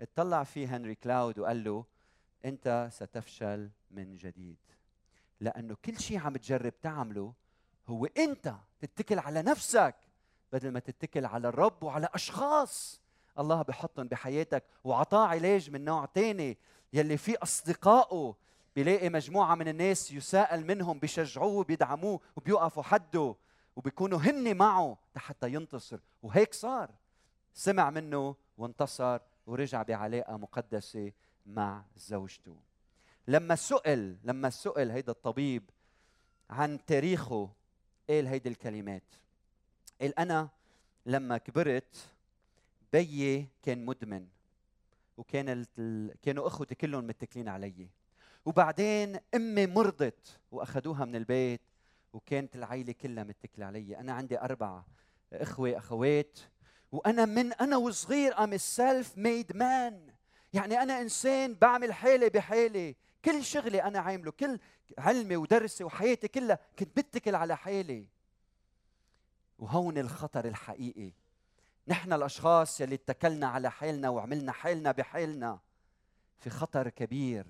اطلع 0.00 0.44
فيه 0.44 0.76
هنري 0.76 0.94
كلاود 0.94 1.38
وقال 1.38 1.64
له 1.64 1.84
أنت 2.44 2.88
ستفشل 2.92 3.70
من 3.90 4.16
جديد. 4.16 4.56
لأنه 5.40 5.76
كل 5.84 5.98
شيء 5.98 6.18
عم 6.18 6.36
تجرب 6.36 6.80
تعمله 6.82 7.32
هو 7.88 8.06
أنت 8.06 8.54
تتكل 8.80 9.18
على 9.18 9.42
نفسك 9.42 9.94
بدل 10.52 10.70
ما 10.70 10.80
تتكل 10.80 11.26
على 11.26 11.48
الرب 11.48 11.82
وعلى 11.82 12.08
أشخاص. 12.14 13.00
الله 13.38 13.62
بحطهم 13.62 14.08
بحياتك 14.08 14.64
وعطاه 14.84 15.26
علاج 15.26 15.70
من 15.70 15.84
نوع 15.84 16.04
تاني 16.04 16.58
يلي 16.92 17.16
فيه 17.16 17.36
أصدقائه 17.42 18.34
بيلاقي 18.76 19.08
مجموعة 19.08 19.54
من 19.54 19.68
الناس 19.68 20.12
يساءل 20.12 20.66
منهم 20.66 20.98
بيشجعوه 20.98 21.64
بيدعموه 21.64 22.20
وبيوقفوا 22.36 22.82
حده 22.82 23.34
وبيكونوا 23.76 24.18
هن 24.18 24.56
معه 24.56 24.98
حتى 25.16 25.54
ينتصر. 25.54 26.00
وهيك 26.22 26.54
صار. 26.54 26.90
سمع 27.54 27.90
منه 27.90 28.36
وانتصر 28.58 29.18
ورجع 29.46 29.82
بعلاقة 29.82 30.36
مقدسة 30.36 31.12
مع 31.46 31.84
زوجته. 31.96 32.56
لما 33.28 33.54
سئل 33.54 34.16
لما 34.24 34.50
سئل 34.50 34.90
هيدا 34.90 35.12
الطبيب 35.12 35.70
عن 36.50 36.84
تاريخه 36.86 37.50
قال 38.08 38.26
هيدي 38.26 38.48
الكلمات. 38.48 39.14
قال 40.00 40.18
أنا 40.18 40.48
لما 41.06 41.38
كبرت 41.38 42.10
بيي 42.92 43.48
كان 43.62 43.84
مدمن 43.84 44.26
وكان 45.16 45.66
كانوا 46.22 46.46
أخوتي 46.46 46.74
كلهم 46.74 47.06
متكلين 47.06 47.48
علي. 47.48 47.88
وبعدين 48.44 49.18
أمي 49.34 49.66
مرضت 49.66 50.40
واخذوها 50.50 51.04
من 51.04 51.16
البيت 51.16 51.60
وكانت 52.12 52.56
العيلة 52.56 52.92
كلها 52.92 53.24
متكلة 53.24 53.66
علي. 53.66 53.98
أنا 53.98 54.12
عندي 54.12 54.40
أربع 54.40 54.82
إخوة 55.32 55.78
أخوات 55.78 56.38
وأنا 56.92 57.24
من 57.24 57.52
أنا 57.52 57.76
وصغير 57.76 58.44
I'm 58.44 58.56
self-made 58.56 59.56
man 59.56 60.14
يعني 60.52 60.82
أنا 60.82 61.00
إنسان 61.00 61.54
بعمل 61.54 61.92
حالي 61.92 62.28
بحالي. 62.28 62.96
كل 63.24 63.44
شغلي 63.44 63.82
أنا 63.82 63.98
عامله 63.98 64.30
كل 64.30 64.58
علمي 64.98 65.36
ودرسي 65.36 65.84
وحياتي 65.84 66.28
كلها 66.28 66.58
كنت 66.78 66.96
بتكل 66.96 67.34
على 67.34 67.56
حالي. 67.56 68.08
وهون 69.58 69.98
الخطر 69.98 70.44
الحقيقي. 70.44 71.12
نحن 71.88 72.12
الأشخاص 72.12 72.80
يلي 72.80 72.94
اتكلنا 72.94 73.46
على 73.46 73.70
حالنا 73.70 74.08
وعملنا 74.08 74.52
حالنا 74.52 74.92
بحالنا 74.92 75.58
في 76.38 76.50
خطر 76.50 76.88
كبير. 76.88 77.46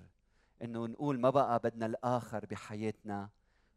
إنه 0.61 0.87
نقول 0.87 1.19
ما 1.19 1.29
بقى 1.29 1.59
بدنا 1.59 1.85
الآخر 1.85 2.45
بحياتنا 2.45 3.29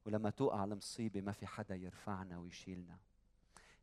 ولما 0.06 0.30
توقع 0.30 0.64
المصيبة 0.64 1.20
ما 1.20 1.32
في 1.32 1.46
حدا 1.46 1.74
يرفعنا 1.74 2.38
ويشيلنا. 2.38 2.96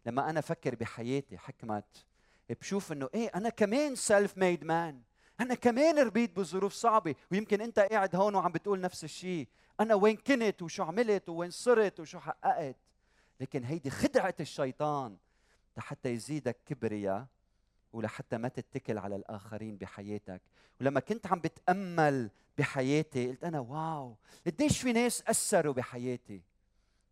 لما 0.05 0.29
أنا 0.29 0.39
أفكر 0.39 0.75
بحياتي 0.75 1.37
حكمت 1.37 2.05
بشوف 2.49 2.91
إنه 2.91 3.09
إيه 3.13 3.31
أنا 3.35 3.49
كمان 3.49 3.95
self-made 3.95 4.63
man 4.63 5.01
أنا 5.39 5.55
كمان 5.55 5.99
ربيت 5.99 6.39
بظروف 6.39 6.73
صعبة. 6.73 7.15
ويمكن 7.31 7.61
أنت 7.61 7.79
قاعد 7.79 8.15
هون 8.15 8.35
وعم 8.35 8.51
بتقول 8.51 8.81
نفس 8.81 9.03
الشيء. 9.03 9.47
أنا 9.79 9.95
وين 9.95 10.15
كنت 10.15 10.61
وشو 10.61 10.83
عملت 10.83 11.29
وين 11.29 11.51
صرت 11.51 11.99
وشو 11.99 12.19
حققت. 12.19 12.75
لكن 13.39 13.63
هيدي 13.63 13.89
خدعة 13.89 14.35
الشيطان. 14.39 15.17
لحتى 15.77 16.09
يزيدك 16.09 16.57
كبرياء 16.65 17.27
ولحتى 17.95 18.37
ما 18.37 18.47
تتكل 18.47 18.97
على 18.97 19.15
الآخرين 19.15 19.77
بحياتك. 19.77 20.41
ولما 20.81 20.99
كنت 20.99 21.27
عم 21.27 21.39
بتأمل 21.39 22.29
بحياتي 22.57 23.27
قلت 23.27 23.43
أنا 23.43 23.59
واو 23.59 24.15
قديش 24.45 24.81
في 24.81 24.93
ناس 24.93 25.23
أثروا 25.27 25.73
بحياتي؟ 25.73 26.41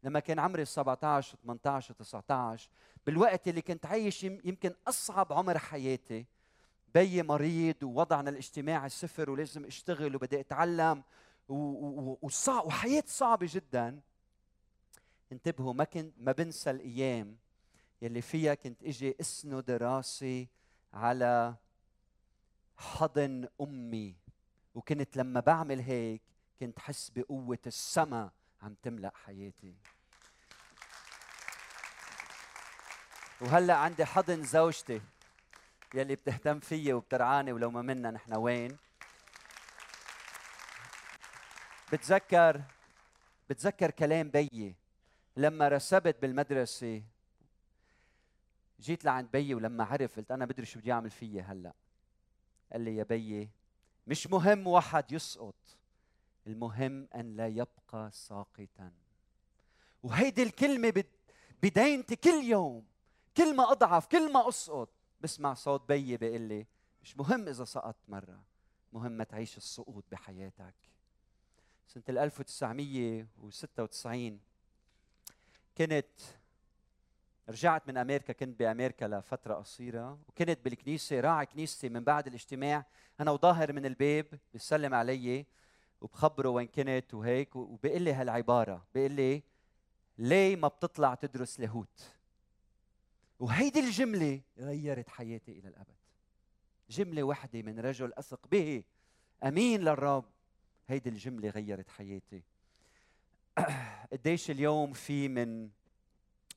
لما 0.03 0.19
كان 0.19 0.39
عمري 0.39 0.65
17 0.65 1.37
و18 1.37 1.93
و19 1.93 2.61
بالوقت 3.05 3.47
اللي 3.47 3.61
كنت 3.61 3.85
عايش 3.85 4.23
يمكن 4.23 4.73
أصعب 4.87 5.33
عمر 5.33 5.57
حياتي. 5.57 6.25
بيي 6.93 7.23
مريض 7.23 7.83
ووضعنا 7.83 8.29
الاجتماعي 8.29 8.89
صفر 8.89 9.29
ولازم 9.29 9.65
أشتغل 9.65 10.15
وبدي 10.15 10.39
أتعلم 10.39 11.03
وصعب 12.21 12.65
وحياة 12.65 13.03
صعبة 13.07 13.47
جدا. 13.49 13.99
انتبهوا 15.31 15.73
ما 15.73 15.83
كنت 15.83 16.13
ما 16.17 16.31
بنسى 16.31 16.69
الأيام 16.69 17.37
يلي 18.01 18.21
فيها 18.21 18.53
كنت 18.53 18.83
إجي 18.83 19.15
أسند 19.21 19.71
راسي 19.71 20.47
على 20.93 21.55
حضن 22.77 23.47
أمي. 23.61 24.15
وكنت 24.75 25.17
لما 25.17 25.39
بعمل 25.39 25.79
هيك 25.79 26.21
كنت 26.59 26.79
حس 26.79 27.09
بقوة 27.09 27.59
السما 27.67 28.31
عم 28.61 28.75
تملأ 28.83 29.11
حياتي. 29.25 29.75
وهلأ 33.41 33.75
عندي 33.75 34.05
حضن 34.05 34.43
زوجتي 34.43 35.01
يلي 35.93 36.15
بتهتم 36.15 36.59
فيي 36.59 36.93
وبترعاني 36.93 37.53
ولو 37.53 37.71
ما 37.71 37.81
منا 37.81 38.11
نحن 38.11 38.35
وين. 38.35 38.77
بتذكر 41.93 42.61
بتذكر 43.49 43.91
كلام 43.91 44.29
بيي. 44.29 44.75
لما 45.37 45.67
رسبت 45.67 46.21
بالمدرسة 46.21 47.03
جيت 48.79 49.05
لعند 49.05 49.31
بيي 49.31 49.55
ولما 49.55 49.83
عرف 49.83 50.17
قلت 50.17 50.31
أنا 50.31 50.45
بدري 50.45 50.65
شو 50.65 50.79
بدي 50.79 50.91
أعمل 50.91 51.09
فيي 51.09 51.41
هلأ. 51.41 51.73
قال 52.71 52.81
لي 52.81 52.95
يا 52.95 53.03
بيي 53.03 53.49
مش 54.07 54.27
مهم 54.27 54.67
واحد 54.67 55.11
يسقط 55.11 55.55
المهم 56.47 57.07
أن 57.15 57.35
لا 57.35 57.47
يبقى 57.47 58.11
ساقطا. 58.11 58.91
وهيدي 60.03 60.43
الكلمة 60.43 61.03
بدينتي 61.63 62.15
كل 62.15 62.43
يوم 62.43 62.85
كل 63.37 63.55
ما 63.55 63.71
أضعف 63.71 64.07
كل 64.07 64.33
ما 64.33 64.49
أسقط. 64.49 64.89
بسمع 65.21 65.53
صوت 65.53 65.87
بيي 65.87 66.17
بيقول 66.17 66.41
لي 66.41 66.67
مش 67.03 67.17
مهم 67.17 67.47
إذا 67.47 67.63
سقطت 67.63 68.09
مرة 68.09 68.43
مهم 68.93 69.11
ما 69.11 69.23
تعيش 69.23 69.57
السقوط 69.57 70.03
بحياتك. 70.11 70.75
سنة 71.87 72.03
1996 72.09 74.39
كنت 75.77 76.05
رجعت 77.49 77.87
من 77.87 77.97
أمريكا 77.97 78.33
كنت 78.33 78.59
بأمريكا 78.59 79.05
لفترة 79.05 79.53
قصيرة 79.53 80.19
وكنت 80.27 80.59
بالكنيسة 80.63 81.19
راعي 81.19 81.45
كنيستي 81.45 81.89
من 81.89 82.03
بعد 82.03 82.27
الاجتماع. 82.27 82.85
أنا 83.19 83.31
وظاهر 83.31 83.73
من 83.73 83.85
الباب 83.85 84.25
بيسلم 84.53 84.93
علي 84.93 85.45
وبخبره 86.01 86.49
وين 86.49 86.67
كنت 86.67 87.13
وهيك 87.13 87.55
وبيقول 87.55 88.01
لي 88.01 88.13
هالعبارة 88.13 88.85
بيقول 88.93 89.11
لي 89.11 89.43
ليه 90.17 90.55
ما 90.55 90.67
بتطلع 90.67 91.15
تدرس 91.15 91.59
لاهوت؟ 91.59 92.13
وهيدي 93.39 93.79
الجملة 93.79 94.41
غيرت 94.57 95.09
حياتي 95.09 95.51
إلى 95.51 95.67
الأبد. 95.67 95.95
جملة 96.89 97.23
وحدة 97.23 97.61
من 97.61 97.79
رجل 97.79 98.13
أثق 98.13 98.47
به 98.51 98.83
أمين 99.43 99.81
للرب. 99.81 100.25
هيدي 100.87 101.09
الجملة 101.09 101.49
غيرت 101.49 101.89
حياتي. 101.89 102.43
قديش 104.13 104.51
اليوم 104.51 104.93
في 104.93 105.27
من 105.27 105.69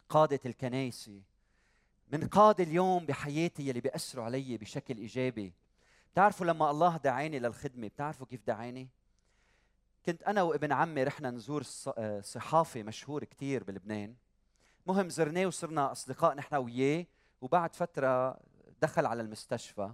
قادة 0.08 0.40
الكنايسي 0.46 1.22
من 2.12 2.26
قادة 2.26 2.64
اليوم 2.64 3.06
بحياتي 3.06 3.68
يلي 3.68 3.80
بيأثروا 3.80 4.24
علي 4.24 4.56
بشكل 4.56 4.96
إيجابي. 4.96 5.52
بتعرفوا 6.12 6.46
لما 6.46 6.70
الله 6.70 6.96
دعاني 6.96 7.38
للخدمة 7.38 7.88
بتعرفوا 7.88 8.26
كيف 8.26 8.46
دعاني؟ 8.46 8.88
كنت 10.06 10.22
أنا 10.22 10.42
وابن 10.42 10.72
عمي 10.72 11.02
رحنا 11.02 11.30
نزور 11.30 11.62
صحافي 12.20 12.82
مشهور 12.82 13.24
كتير 13.24 13.64
بلبنان. 13.64 14.14
مهم 14.86 15.08
زرناه 15.08 15.46
وصرنا 15.46 15.92
أصدقاء 15.92 16.34
نحن 16.34 16.54
وياه 16.54 17.06
وبعد 17.40 17.74
فترة 17.74 18.40
دخل 18.82 19.06
على 19.06 19.22
المستشفى. 19.22 19.92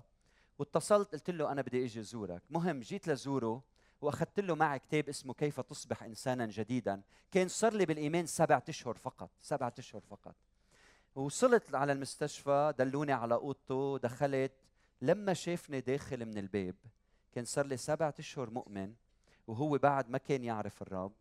واتصلت 0.59 1.13
قلت 1.13 1.31
له 1.31 1.53
أنا 1.53 1.63
بدي 1.63 1.85
أجي 1.85 2.03
زورك 2.03 2.43
مهم 2.51 2.81
جيت 2.81 3.09
لزوره 3.09 3.63
وأخذت 4.03 4.41
له 4.41 4.55
معي 4.55 4.79
كتاب 4.79 5.09
اسمه 5.09 5.35
كيف 5.35 5.61
تصبح 5.61 6.03
إنسانا 6.03 6.47
جديدا. 6.47 7.03
كان 7.31 7.49
صار 7.49 7.73
لي 7.73 7.87
بالإيمان 7.87 8.27
سبعة 8.27 8.63
أشهر 8.69 8.95
فقط 8.95 9.31
سبعة 9.41 9.75
أشهر 9.79 10.01
فقط. 10.01 10.35
وصلت 11.15 11.75
على 11.75 11.93
المستشفى 11.93 12.75
دلوني 12.79 13.13
على 13.13 13.35
أوضته 13.35 13.99
دخلت. 13.99 14.53
لما 15.03 15.35
شافني 15.35 15.81
داخل 15.81 16.27
من 16.27 16.39
الباب 16.39 16.75
كان 17.33 17.45
صار 17.45 17.67
لي 17.67 17.77
سبعة 17.77 18.15
أشهر 18.19 18.51
مؤمن 18.51 18.95
وهو 19.47 19.79
بعد 19.79 20.11
ما 20.11 20.19
كان 20.19 20.45
يعرف 20.45 20.83
الرب. 20.83 21.13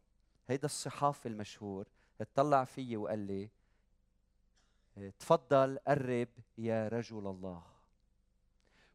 هيدا 0.47 0.65
الصحافي 0.65 1.27
المشهور 1.27 1.87
اطلع 2.21 2.63
فيي 2.63 2.97
وقال 2.97 3.19
لي 3.19 3.49
تفضل 5.19 5.79
قرب 5.87 6.27
يا 6.57 6.87
رجل 6.87 7.27
الله. 7.27 7.63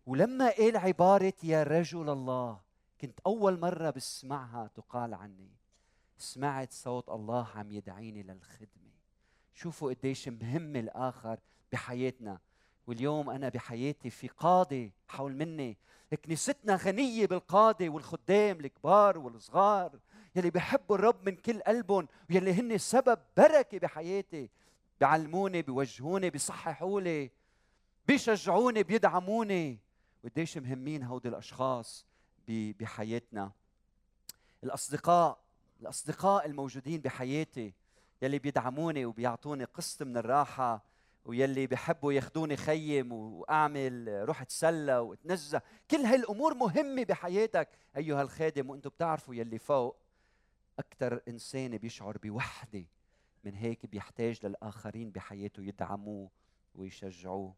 ولما 0.07 0.51
قال 0.51 0.77
عبارة 0.77 1.35
يا 1.42 1.62
رجل 1.62 2.11
الله 2.11 2.65
كنت 3.01 3.21
أول 3.27 3.61
مرة 3.61 3.91
بسمعها 3.91 4.71
تقال 4.75 5.15
عني. 5.15 5.51
سمعت 6.19 6.73
صوت 6.73 7.09
الله 7.09 7.47
عم 7.55 7.71
يدعيني 7.71 8.23
للخدمة. 8.23 8.93
شوفوا 9.55 9.93
قديش 9.93 10.29
مهم 10.29 10.77
الآخر 10.77 11.39
بحياتنا. 11.73 12.39
واليوم 12.87 13.31
أنا 13.31 13.49
بحياتي 13.49 14.11
في 14.11 14.29
قادة 14.29 14.91
حول 15.09 15.37
مني. 15.37 15.77
كنيستنا 16.25 16.77
غنية 16.77 17.27
بالقادة 17.27 17.89
والخدام 17.89 18.61
الكبار 18.61 19.19
والصغار 19.19 19.99
يلي 20.37 20.51
بيحبوا 20.51 20.97
الرب 20.97 21.29
من 21.29 21.37
كل 21.37 21.61
قلبهم 21.61 22.09
ويلي 22.31 22.53
هن 22.53 22.79
سبب 22.79 23.19
بركة 23.37 23.79
بحياتي. 23.79 24.51
بيعلموني 25.01 25.63
بيوجهوني 25.63 26.31
بيصححوا 26.31 27.01
لي 27.01 27.31
بيشجعوني 28.09 28.83
بيدعموني. 28.83 29.79
وقديش 30.25 30.59
مهمين 30.59 31.03
هودي 31.03 31.29
الأشخاص. 31.29 32.06
بحياتنا. 32.49 33.53
الأصدقاء 34.65 35.47
الأصدقاء 35.81 36.47
الموجودين 36.47 37.01
بحياتي 37.01 37.75
يلي 38.23 38.39
بيدعموني 38.39 39.07
وبيعطوني 39.07 39.65
قسط 39.65 40.03
من 40.03 40.17
الراحة 40.17 40.85
ويلي 41.25 41.67
بحبوا 41.67 42.13
ياخذوني 42.13 42.57
خيم 42.57 43.13
وأعمل 43.13 44.23
روح 44.29 44.41
اتسلى 44.41 44.99
واتنزه. 44.99 45.63
كل 45.91 45.97
هالأمور 45.97 46.55
مهمة 46.55 47.05
بحياتك. 47.05 47.69
أيها 47.97 48.23
الخادم 48.23 48.71
وأنتم 48.71 48.91
بتعرفوا 48.91 49.35
يلي 49.35 49.59
فوق 49.59 49.97
أكثر 50.79 51.21
إنسان 51.29 51.79
بيشعر 51.79 52.19
بوحدة 52.19 52.85
من 53.45 53.55
هيك 53.55 53.87
بيحتاج 53.87 54.47
للآخرين 54.47 55.11
بحياته 55.11 55.63
يدعموه 55.63 56.31
ويشجعوه. 56.75 57.55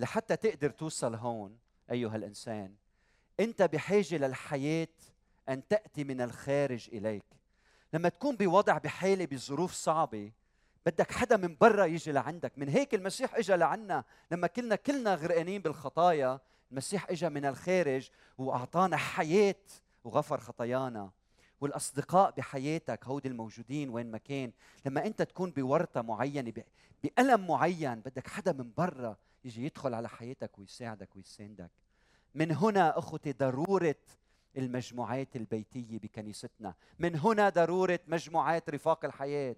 لحتى 0.00 0.36
تقدر 0.36 0.70
توصل 0.70 1.14
هون 1.14 1.58
أيها 1.90 2.16
الإنسان. 2.16 2.74
أنت 3.40 3.62
بحاجة 3.62 4.16
للحياة 4.16 4.88
أن 5.48 5.68
تأتي 5.68 6.04
من 6.04 6.20
الخارج 6.20 6.88
إليك. 6.92 7.24
لما 7.92 8.08
تكون 8.08 8.36
بوضع 8.36 8.78
بحالة 8.78 9.26
بظروف 9.26 9.72
صعبة 9.72 10.32
بدك 10.86 11.12
حدا 11.12 11.36
من 11.36 11.56
برا 11.60 11.84
يجي 11.84 12.12
لعندك. 12.12 12.52
من 12.56 12.68
هيك 12.68 12.94
المسيح 12.94 13.34
اجى 13.34 13.52
لعنا. 13.52 14.04
لما 14.30 14.46
كلنا 14.46 14.76
كلنا 14.76 15.14
غرقانين 15.14 15.62
بالخطايا 15.62 16.40
المسيح 16.70 17.10
اجى 17.10 17.28
من 17.28 17.44
الخارج 17.44 18.10
وأعطانا 18.38 18.96
حياة 18.96 19.54
وغفر 20.04 20.40
خطايانا. 20.40 21.10
والأصدقاء 21.60 22.30
بحياتك 22.30 23.04
هودي 23.04 23.28
الموجودين 23.28 23.90
وين 23.90 24.10
ما 24.10 24.18
كان. 24.18 24.52
لما 24.86 25.06
أنت 25.06 25.22
تكون 25.22 25.50
بورطة 25.50 26.02
معينة 26.02 26.52
بألم 27.02 27.46
معين 27.46 28.00
بدك 28.00 28.28
حدا 28.28 28.52
من 28.52 28.72
برا 28.76 29.16
يجي 29.44 29.64
يدخل 29.64 29.94
على 29.94 30.08
حياتك 30.08 30.58
ويساعدك 30.58 31.16
ويساندك 31.16 31.70
من 32.34 32.52
هنا 32.52 32.98
أخوتي 32.98 33.32
ضرورة 33.32 33.94
المجموعات 34.56 35.36
البيتية 35.36 35.98
بكنيستنا. 35.98 36.74
من 36.98 37.16
هنا 37.16 37.48
ضرورة 37.48 38.00
مجموعات 38.06 38.70
رفاق 38.70 39.04
الحياة. 39.04 39.56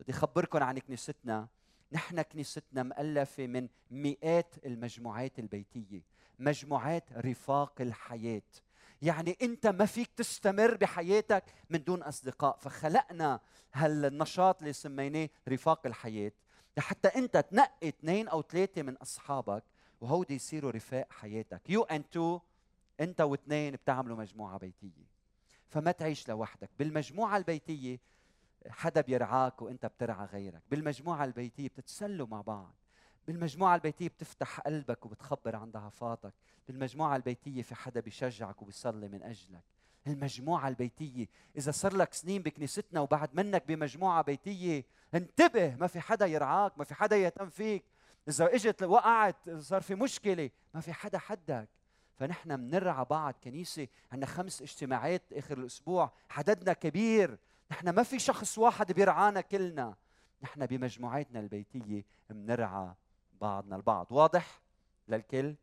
بدي 0.00 0.12
اخبركم 0.12 0.62
عن 0.62 0.78
كنيستنا. 0.78 1.48
نحن 1.92 2.22
كنيستنا 2.22 2.82
مؤلفه 2.82 3.46
من 3.46 3.68
مئات 3.90 4.54
المجموعات 4.66 5.38
البيتية. 5.38 6.02
مجموعات 6.38 7.12
رفاق 7.12 7.80
الحياة. 7.80 8.42
يعني 9.02 9.36
أنت 9.42 9.66
ما 9.66 9.86
فيك 9.86 10.10
تستمر 10.16 10.76
بحياتك 10.76 11.44
من 11.70 11.84
دون 11.84 12.02
أصدقاء. 12.02 12.56
فخلقنا 12.56 13.40
هالنشاط 13.74 14.60
اللي 14.60 14.72
سميناه 14.72 15.28
رفاق 15.48 15.86
الحياة. 15.86 16.32
لحتى 16.76 17.08
انت 17.08 17.36
تنقي 17.36 17.88
اثنين 17.88 18.28
أو 18.28 18.42
ثلاثة 18.42 18.82
من 18.82 18.96
اصحابك 18.96 19.64
وهودي 20.00 20.34
يصيروا 20.34 20.70
رفاق 20.70 21.12
حياتك. 21.12 21.70
you 21.70 21.82
and 21.82 22.04
two 22.04 22.40
انت 23.00 23.20
واثنين 23.20 23.74
بتعملوا 23.74 24.16
مجموعة 24.16 24.58
بيتية. 24.58 25.10
فما 25.68 25.92
تعيش 25.92 26.28
لوحدك. 26.28 26.70
بالمجموعة 26.78 27.36
البيتية 27.36 28.00
حدا 28.68 29.00
بيرعاك 29.00 29.62
وانت 29.62 29.86
بترعى 29.86 30.26
غيرك. 30.26 30.62
بالمجموعة 30.70 31.24
البيتية 31.24 31.68
بتتسلوا 31.68 32.26
مع 32.26 32.40
بعض. 32.40 32.74
بالمجموعة 33.26 33.74
البيتية 33.74 34.08
بتفتح 34.08 34.60
قلبك 34.60 35.06
وبتخبر 35.06 35.56
عن 35.56 35.70
ضعفاتك. 35.70 36.34
بالمجموعة 36.68 37.16
البيتية 37.16 37.62
في 37.62 37.74
حدا 37.74 38.00
بيشجعك 38.00 38.62
وبيصلي 38.62 39.08
من 39.08 39.22
أجلك. 39.22 39.64
المجموعة 40.06 40.68
البيتية. 40.68 41.28
إذا 41.56 41.70
صار 41.70 41.96
لك 41.96 42.14
سنين 42.14 42.42
بكنيستنا 42.42 43.00
وبعد 43.00 43.34
منك 43.34 43.66
بمجموعة 43.66 44.22
بيتية 44.22 44.84
انتبه 45.14 45.74
ما 45.74 45.86
في 45.86 46.00
حدا 46.00 46.26
يرعاك 46.26 46.78
ما 46.78 46.84
في 46.84 46.94
حدا 46.94 47.16
يهتم 47.16 47.48
فيك. 47.48 47.84
إذا 48.28 48.54
إجت 48.54 48.82
وقعت 48.82 49.50
صار 49.50 49.82
في 49.82 49.94
مشكلة 49.94 50.50
ما 50.74 50.80
في 50.80 50.92
حدا 50.92 51.18
حدك. 51.18 51.68
فنحن 52.16 52.56
بنرعى 52.56 53.04
بعض 53.04 53.34
كنيسة. 53.44 53.88
عندنا 54.12 54.26
خمس 54.26 54.62
اجتماعات 54.62 55.32
آخر 55.32 55.58
الأسبوع 55.58 56.12
عددنا 56.30 56.72
كبير. 56.72 57.38
نحن 57.70 57.88
ما 57.88 58.02
في 58.02 58.18
شخص 58.18 58.58
واحد 58.58 58.92
بيرعانا 58.92 59.40
كلنا. 59.40 59.94
نحن 60.42 60.66
بمجموعاتنا 60.66 61.40
البيتية 61.40 62.04
بنرعى 62.30 62.94
بعضنا 63.40 63.76
البعض. 63.76 64.06
واضح 64.10 64.60
للكل؟ 65.08 65.54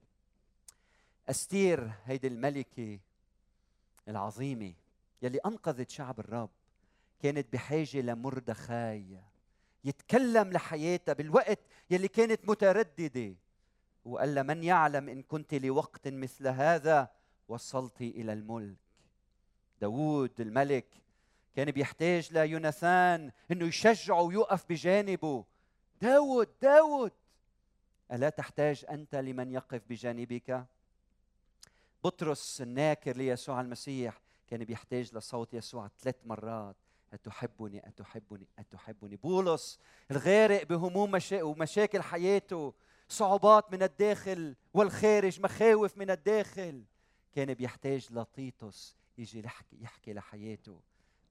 أستير 1.30 1.91
هيدي 2.06 2.28
الملكة 2.28 3.00
العظيمة 4.08 4.74
يلي 5.22 5.38
أنقذت 5.46 5.89
شعب 5.89 6.20
الرب 6.20 6.50
كانت 7.20 7.54
بحاجة 7.54 8.02
لمردخاي. 8.02 9.20
يتكلم 9.84 10.52
لحياتها 10.52 11.13
بالوقت 11.13 11.60
يلي 11.89 12.08
كانت 12.08 12.50
مترددة. 12.50 13.36
وقال 14.06 14.36
لها 14.36 14.43
من 14.43 14.63
يعلم 14.63 15.10
إن 15.10 15.22
كنت 15.22 15.54
لوقت 15.54 16.08
مثل 16.08 16.48
هذا 16.48 17.12
وصلت 17.48 18.02
إلى 18.02 18.34
الملك. 18.34 18.78
داوود 19.82 20.41
الملك 20.41 20.86
كان 21.56 21.72
بيحتاج 21.72 22.34
ليوناثان 22.34 23.32
إنه 23.52 23.65
يشجعه 23.65 24.22
ويوقف 24.22 24.65
بجانبه. 24.70 25.46
داود 26.02 26.50
داود 26.62 27.12
ألا 28.12 28.30
تحتاج 28.30 28.86
أنت 28.89 29.15
لمن 29.15 29.52
يقف 29.52 29.82
بجانبك؟ 29.89 30.65
بطرس 32.04 32.62
الناكر 32.62 33.18
ليسوع 33.18 33.62
المسيح 33.62 34.22
كان 34.48 34.64
بيحتاج 34.64 35.16
لصوت 35.16 35.54
يسوع 35.54 35.90
ثلاث 36.02 36.16
مرات. 36.26 36.76
أتحبني 37.14 37.88
أتحبني 37.88 38.48
أتحبني. 38.60 39.16
بولس 39.16 39.80
الغارق 40.12 40.64
بهموم 40.64 41.20
ومشاكل 41.34 42.02
حياته 42.02 42.74
صعوبات 43.10 43.74
من 43.74 43.84
الداخل 43.84 44.56
والخارج 44.74 45.42
مخاوف 45.42 45.98
من 45.98 46.12
الداخل. 46.12 46.84
كان 47.36 47.54
بيحتاج 47.54 48.08
لطيطس 48.12 48.96
يجي 49.18 49.40
يحكي 49.40 49.78
يحكي 49.82 50.14
لحياته. 50.14 50.82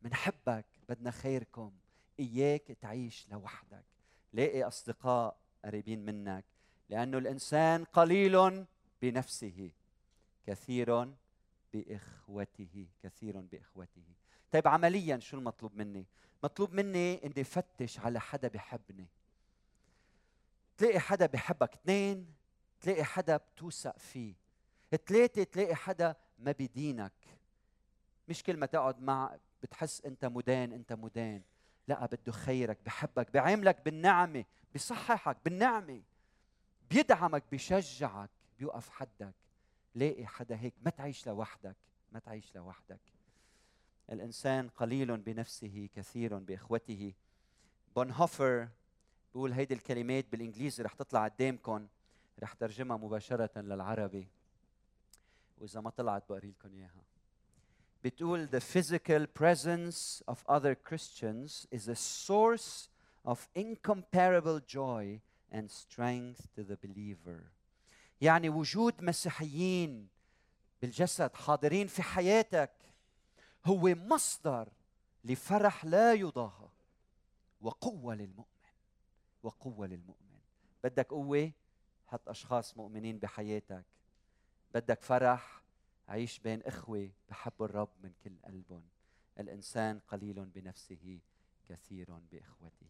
منحبك 0.02 0.66
بدنا 0.88 1.10
خيركم. 1.10 1.72
إياك 2.20 2.76
تعيش 2.80 3.26
لوحدك. 3.30 3.84
لاقي 4.32 4.62
أصدقاء 4.62 5.36
قريبين 5.64 6.04
منك. 6.04 6.44
لأنه 6.88 7.18
الإنسان 7.18 7.84
قليل 7.84 8.64
بنفسه. 9.02 9.70
كثير 10.46 11.08
بإخوته 11.72 12.86
كثير 13.02 13.40
بإخوته. 13.40 14.04
طيب 14.50 14.68
عمليا 14.68 15.18
شو 15.18 15.36
المطلوب 15.36 15.74
مني؟ 15.74 16.06
مطلوب 16.44 16.72
مني 16.72 17.26
إني 17.26 17.40
أفتش 17.40 17.98
على 17.98 18.20
حدا 18.20 18.48
بحبني. 18.48 19.06
تلاقي 20.76 21.00
حدا 21.00 21.26
بحبك 21.26 21.72
اثنين 21.72 22.34
تلاقي 22.80 23.04
حدا 23.04 23.36
بتوثق 23.36 23.98
فيه. 23.98 24.34
ثلاثة 25.06 25.42
تلاقي 25.44 25.74
حدا 25.74 26.16
ما 26.38 26.52
بدينك. 26.52 27.12
مش 28.28 28.42
كل 28.42 28.56
ما 28.56 28.66
تقعد 28.66 29.00
مع 29.00 29.36
بتحس 29.62 30.00
أنت 30.00 30.24
مدان 30.24 30.72
أنت 30.72 30.92
مدان. 30.92 31.42
لا 31.88 32.06
بده 32.06 32.32
خيرك 32.32 32.78
بحبك 32.86 33.30
بعاملك 33.30 33.80
بالنعمة 33.84 34.44
بصححك 34.74 35.36
بالنعمة. 35.44 36.02
بيدعمك 36.90 37.44
بيشجعك 37.50 38.30
بيوقف 38.58 38.88
حدك. 38.88 39.34
لاقي 39.96 40.26
حدا 40.26 40.56
هيك 40.60 40.74
ما 40.82 40.90
تعيش 40.90 41.26
لوحدك 41.26 41.76
ما 42.12 42.18
تعيش 42.18 42.54
لوحدك. 42.54 43.00
الإنسان 44.12 44.68
قليل 44.68 45.16
بنفسه 45.16 45.88
كثير 45.94 46.38
بإخوته. 46.38 47.12
بونهوفر 47.96 48.68
بقول 49.34 49.52
هيدي 49.52 49.74
الكلمات 49.74 50.32
بالإنجليزي 50.32 50.82
رح 50.82 50.92
تطلع 50.92 51.28
قدامكم 51.28 51.86
رح 52.42 52.52
ترجمها 52.52 52.96
مباشرة 52.96 53.60
للعربي. 53.60 54.28
وإذا 55.58 55.80
ما 55.80 55.90
طلعت 55.90 56.24
بقري 56.28 56.48
لكم 56.48 56.74
إياها. 56.74 57.04
بتقول 58.04 58.48
the 58.48 58.60
physical 58.60 59.26
presence 59.26 60.22
of 60.28 60.44
other 60.48 60.74
Christians 60.74 61.66
is 61.70 61.88
a 61.88 61.96
source 61.96 62.88
of 63.24 63.48
incomparable 63.54 64.60
joy 64.60 65.20
and 65.50 65.70
strength 65.70 66.48
to 66.54 66.62
the 66.62 66.76
believer. 66.76 67.50
يعني 68.20 68.48
وجود 68.48 69.02
مسيحيين 69.02 70.08
بالجسد 70.82 71.34
حاضرين 71.34 71.86
في 71.86 72.02
حياتك 72.02 72.72
هو 73.66 73.94
مصدر 73.94 74.68
لفرح 75.24 75.84
لا 75.84 76.12
يضاهى 76.12 76.68
وقوة 77.60 78.14
للمؤمن. 78.14 78.46
وقوة 79.42 79.86
للمؤمن. 79.86 80.40
بدك 80.84 81.06
قوة؟ 81.10 81.52
حط 82.06 82.28
أشخاص 82.28 82.76
مؤمنين 82.76 83.18
بحياتك. 83.18 83.84
بدك 84.74 85.02
فرح؟ 85.02 85.62
عيش 86.08 86.38
بين 86.38 86.62
إخوة 86.62 87.10
بحبوا 87.28 87.66
الرب 87.66 87.90
من 88.02 88.12
كل 88.24 88.36
قلبهم. 88.44 88.88
الإنسان 89.40 89.98
قليل 90.08 90.44
بنفسه 90.44 91.20
كثير 91.64 92.18
بإخوته. 92.32 92.86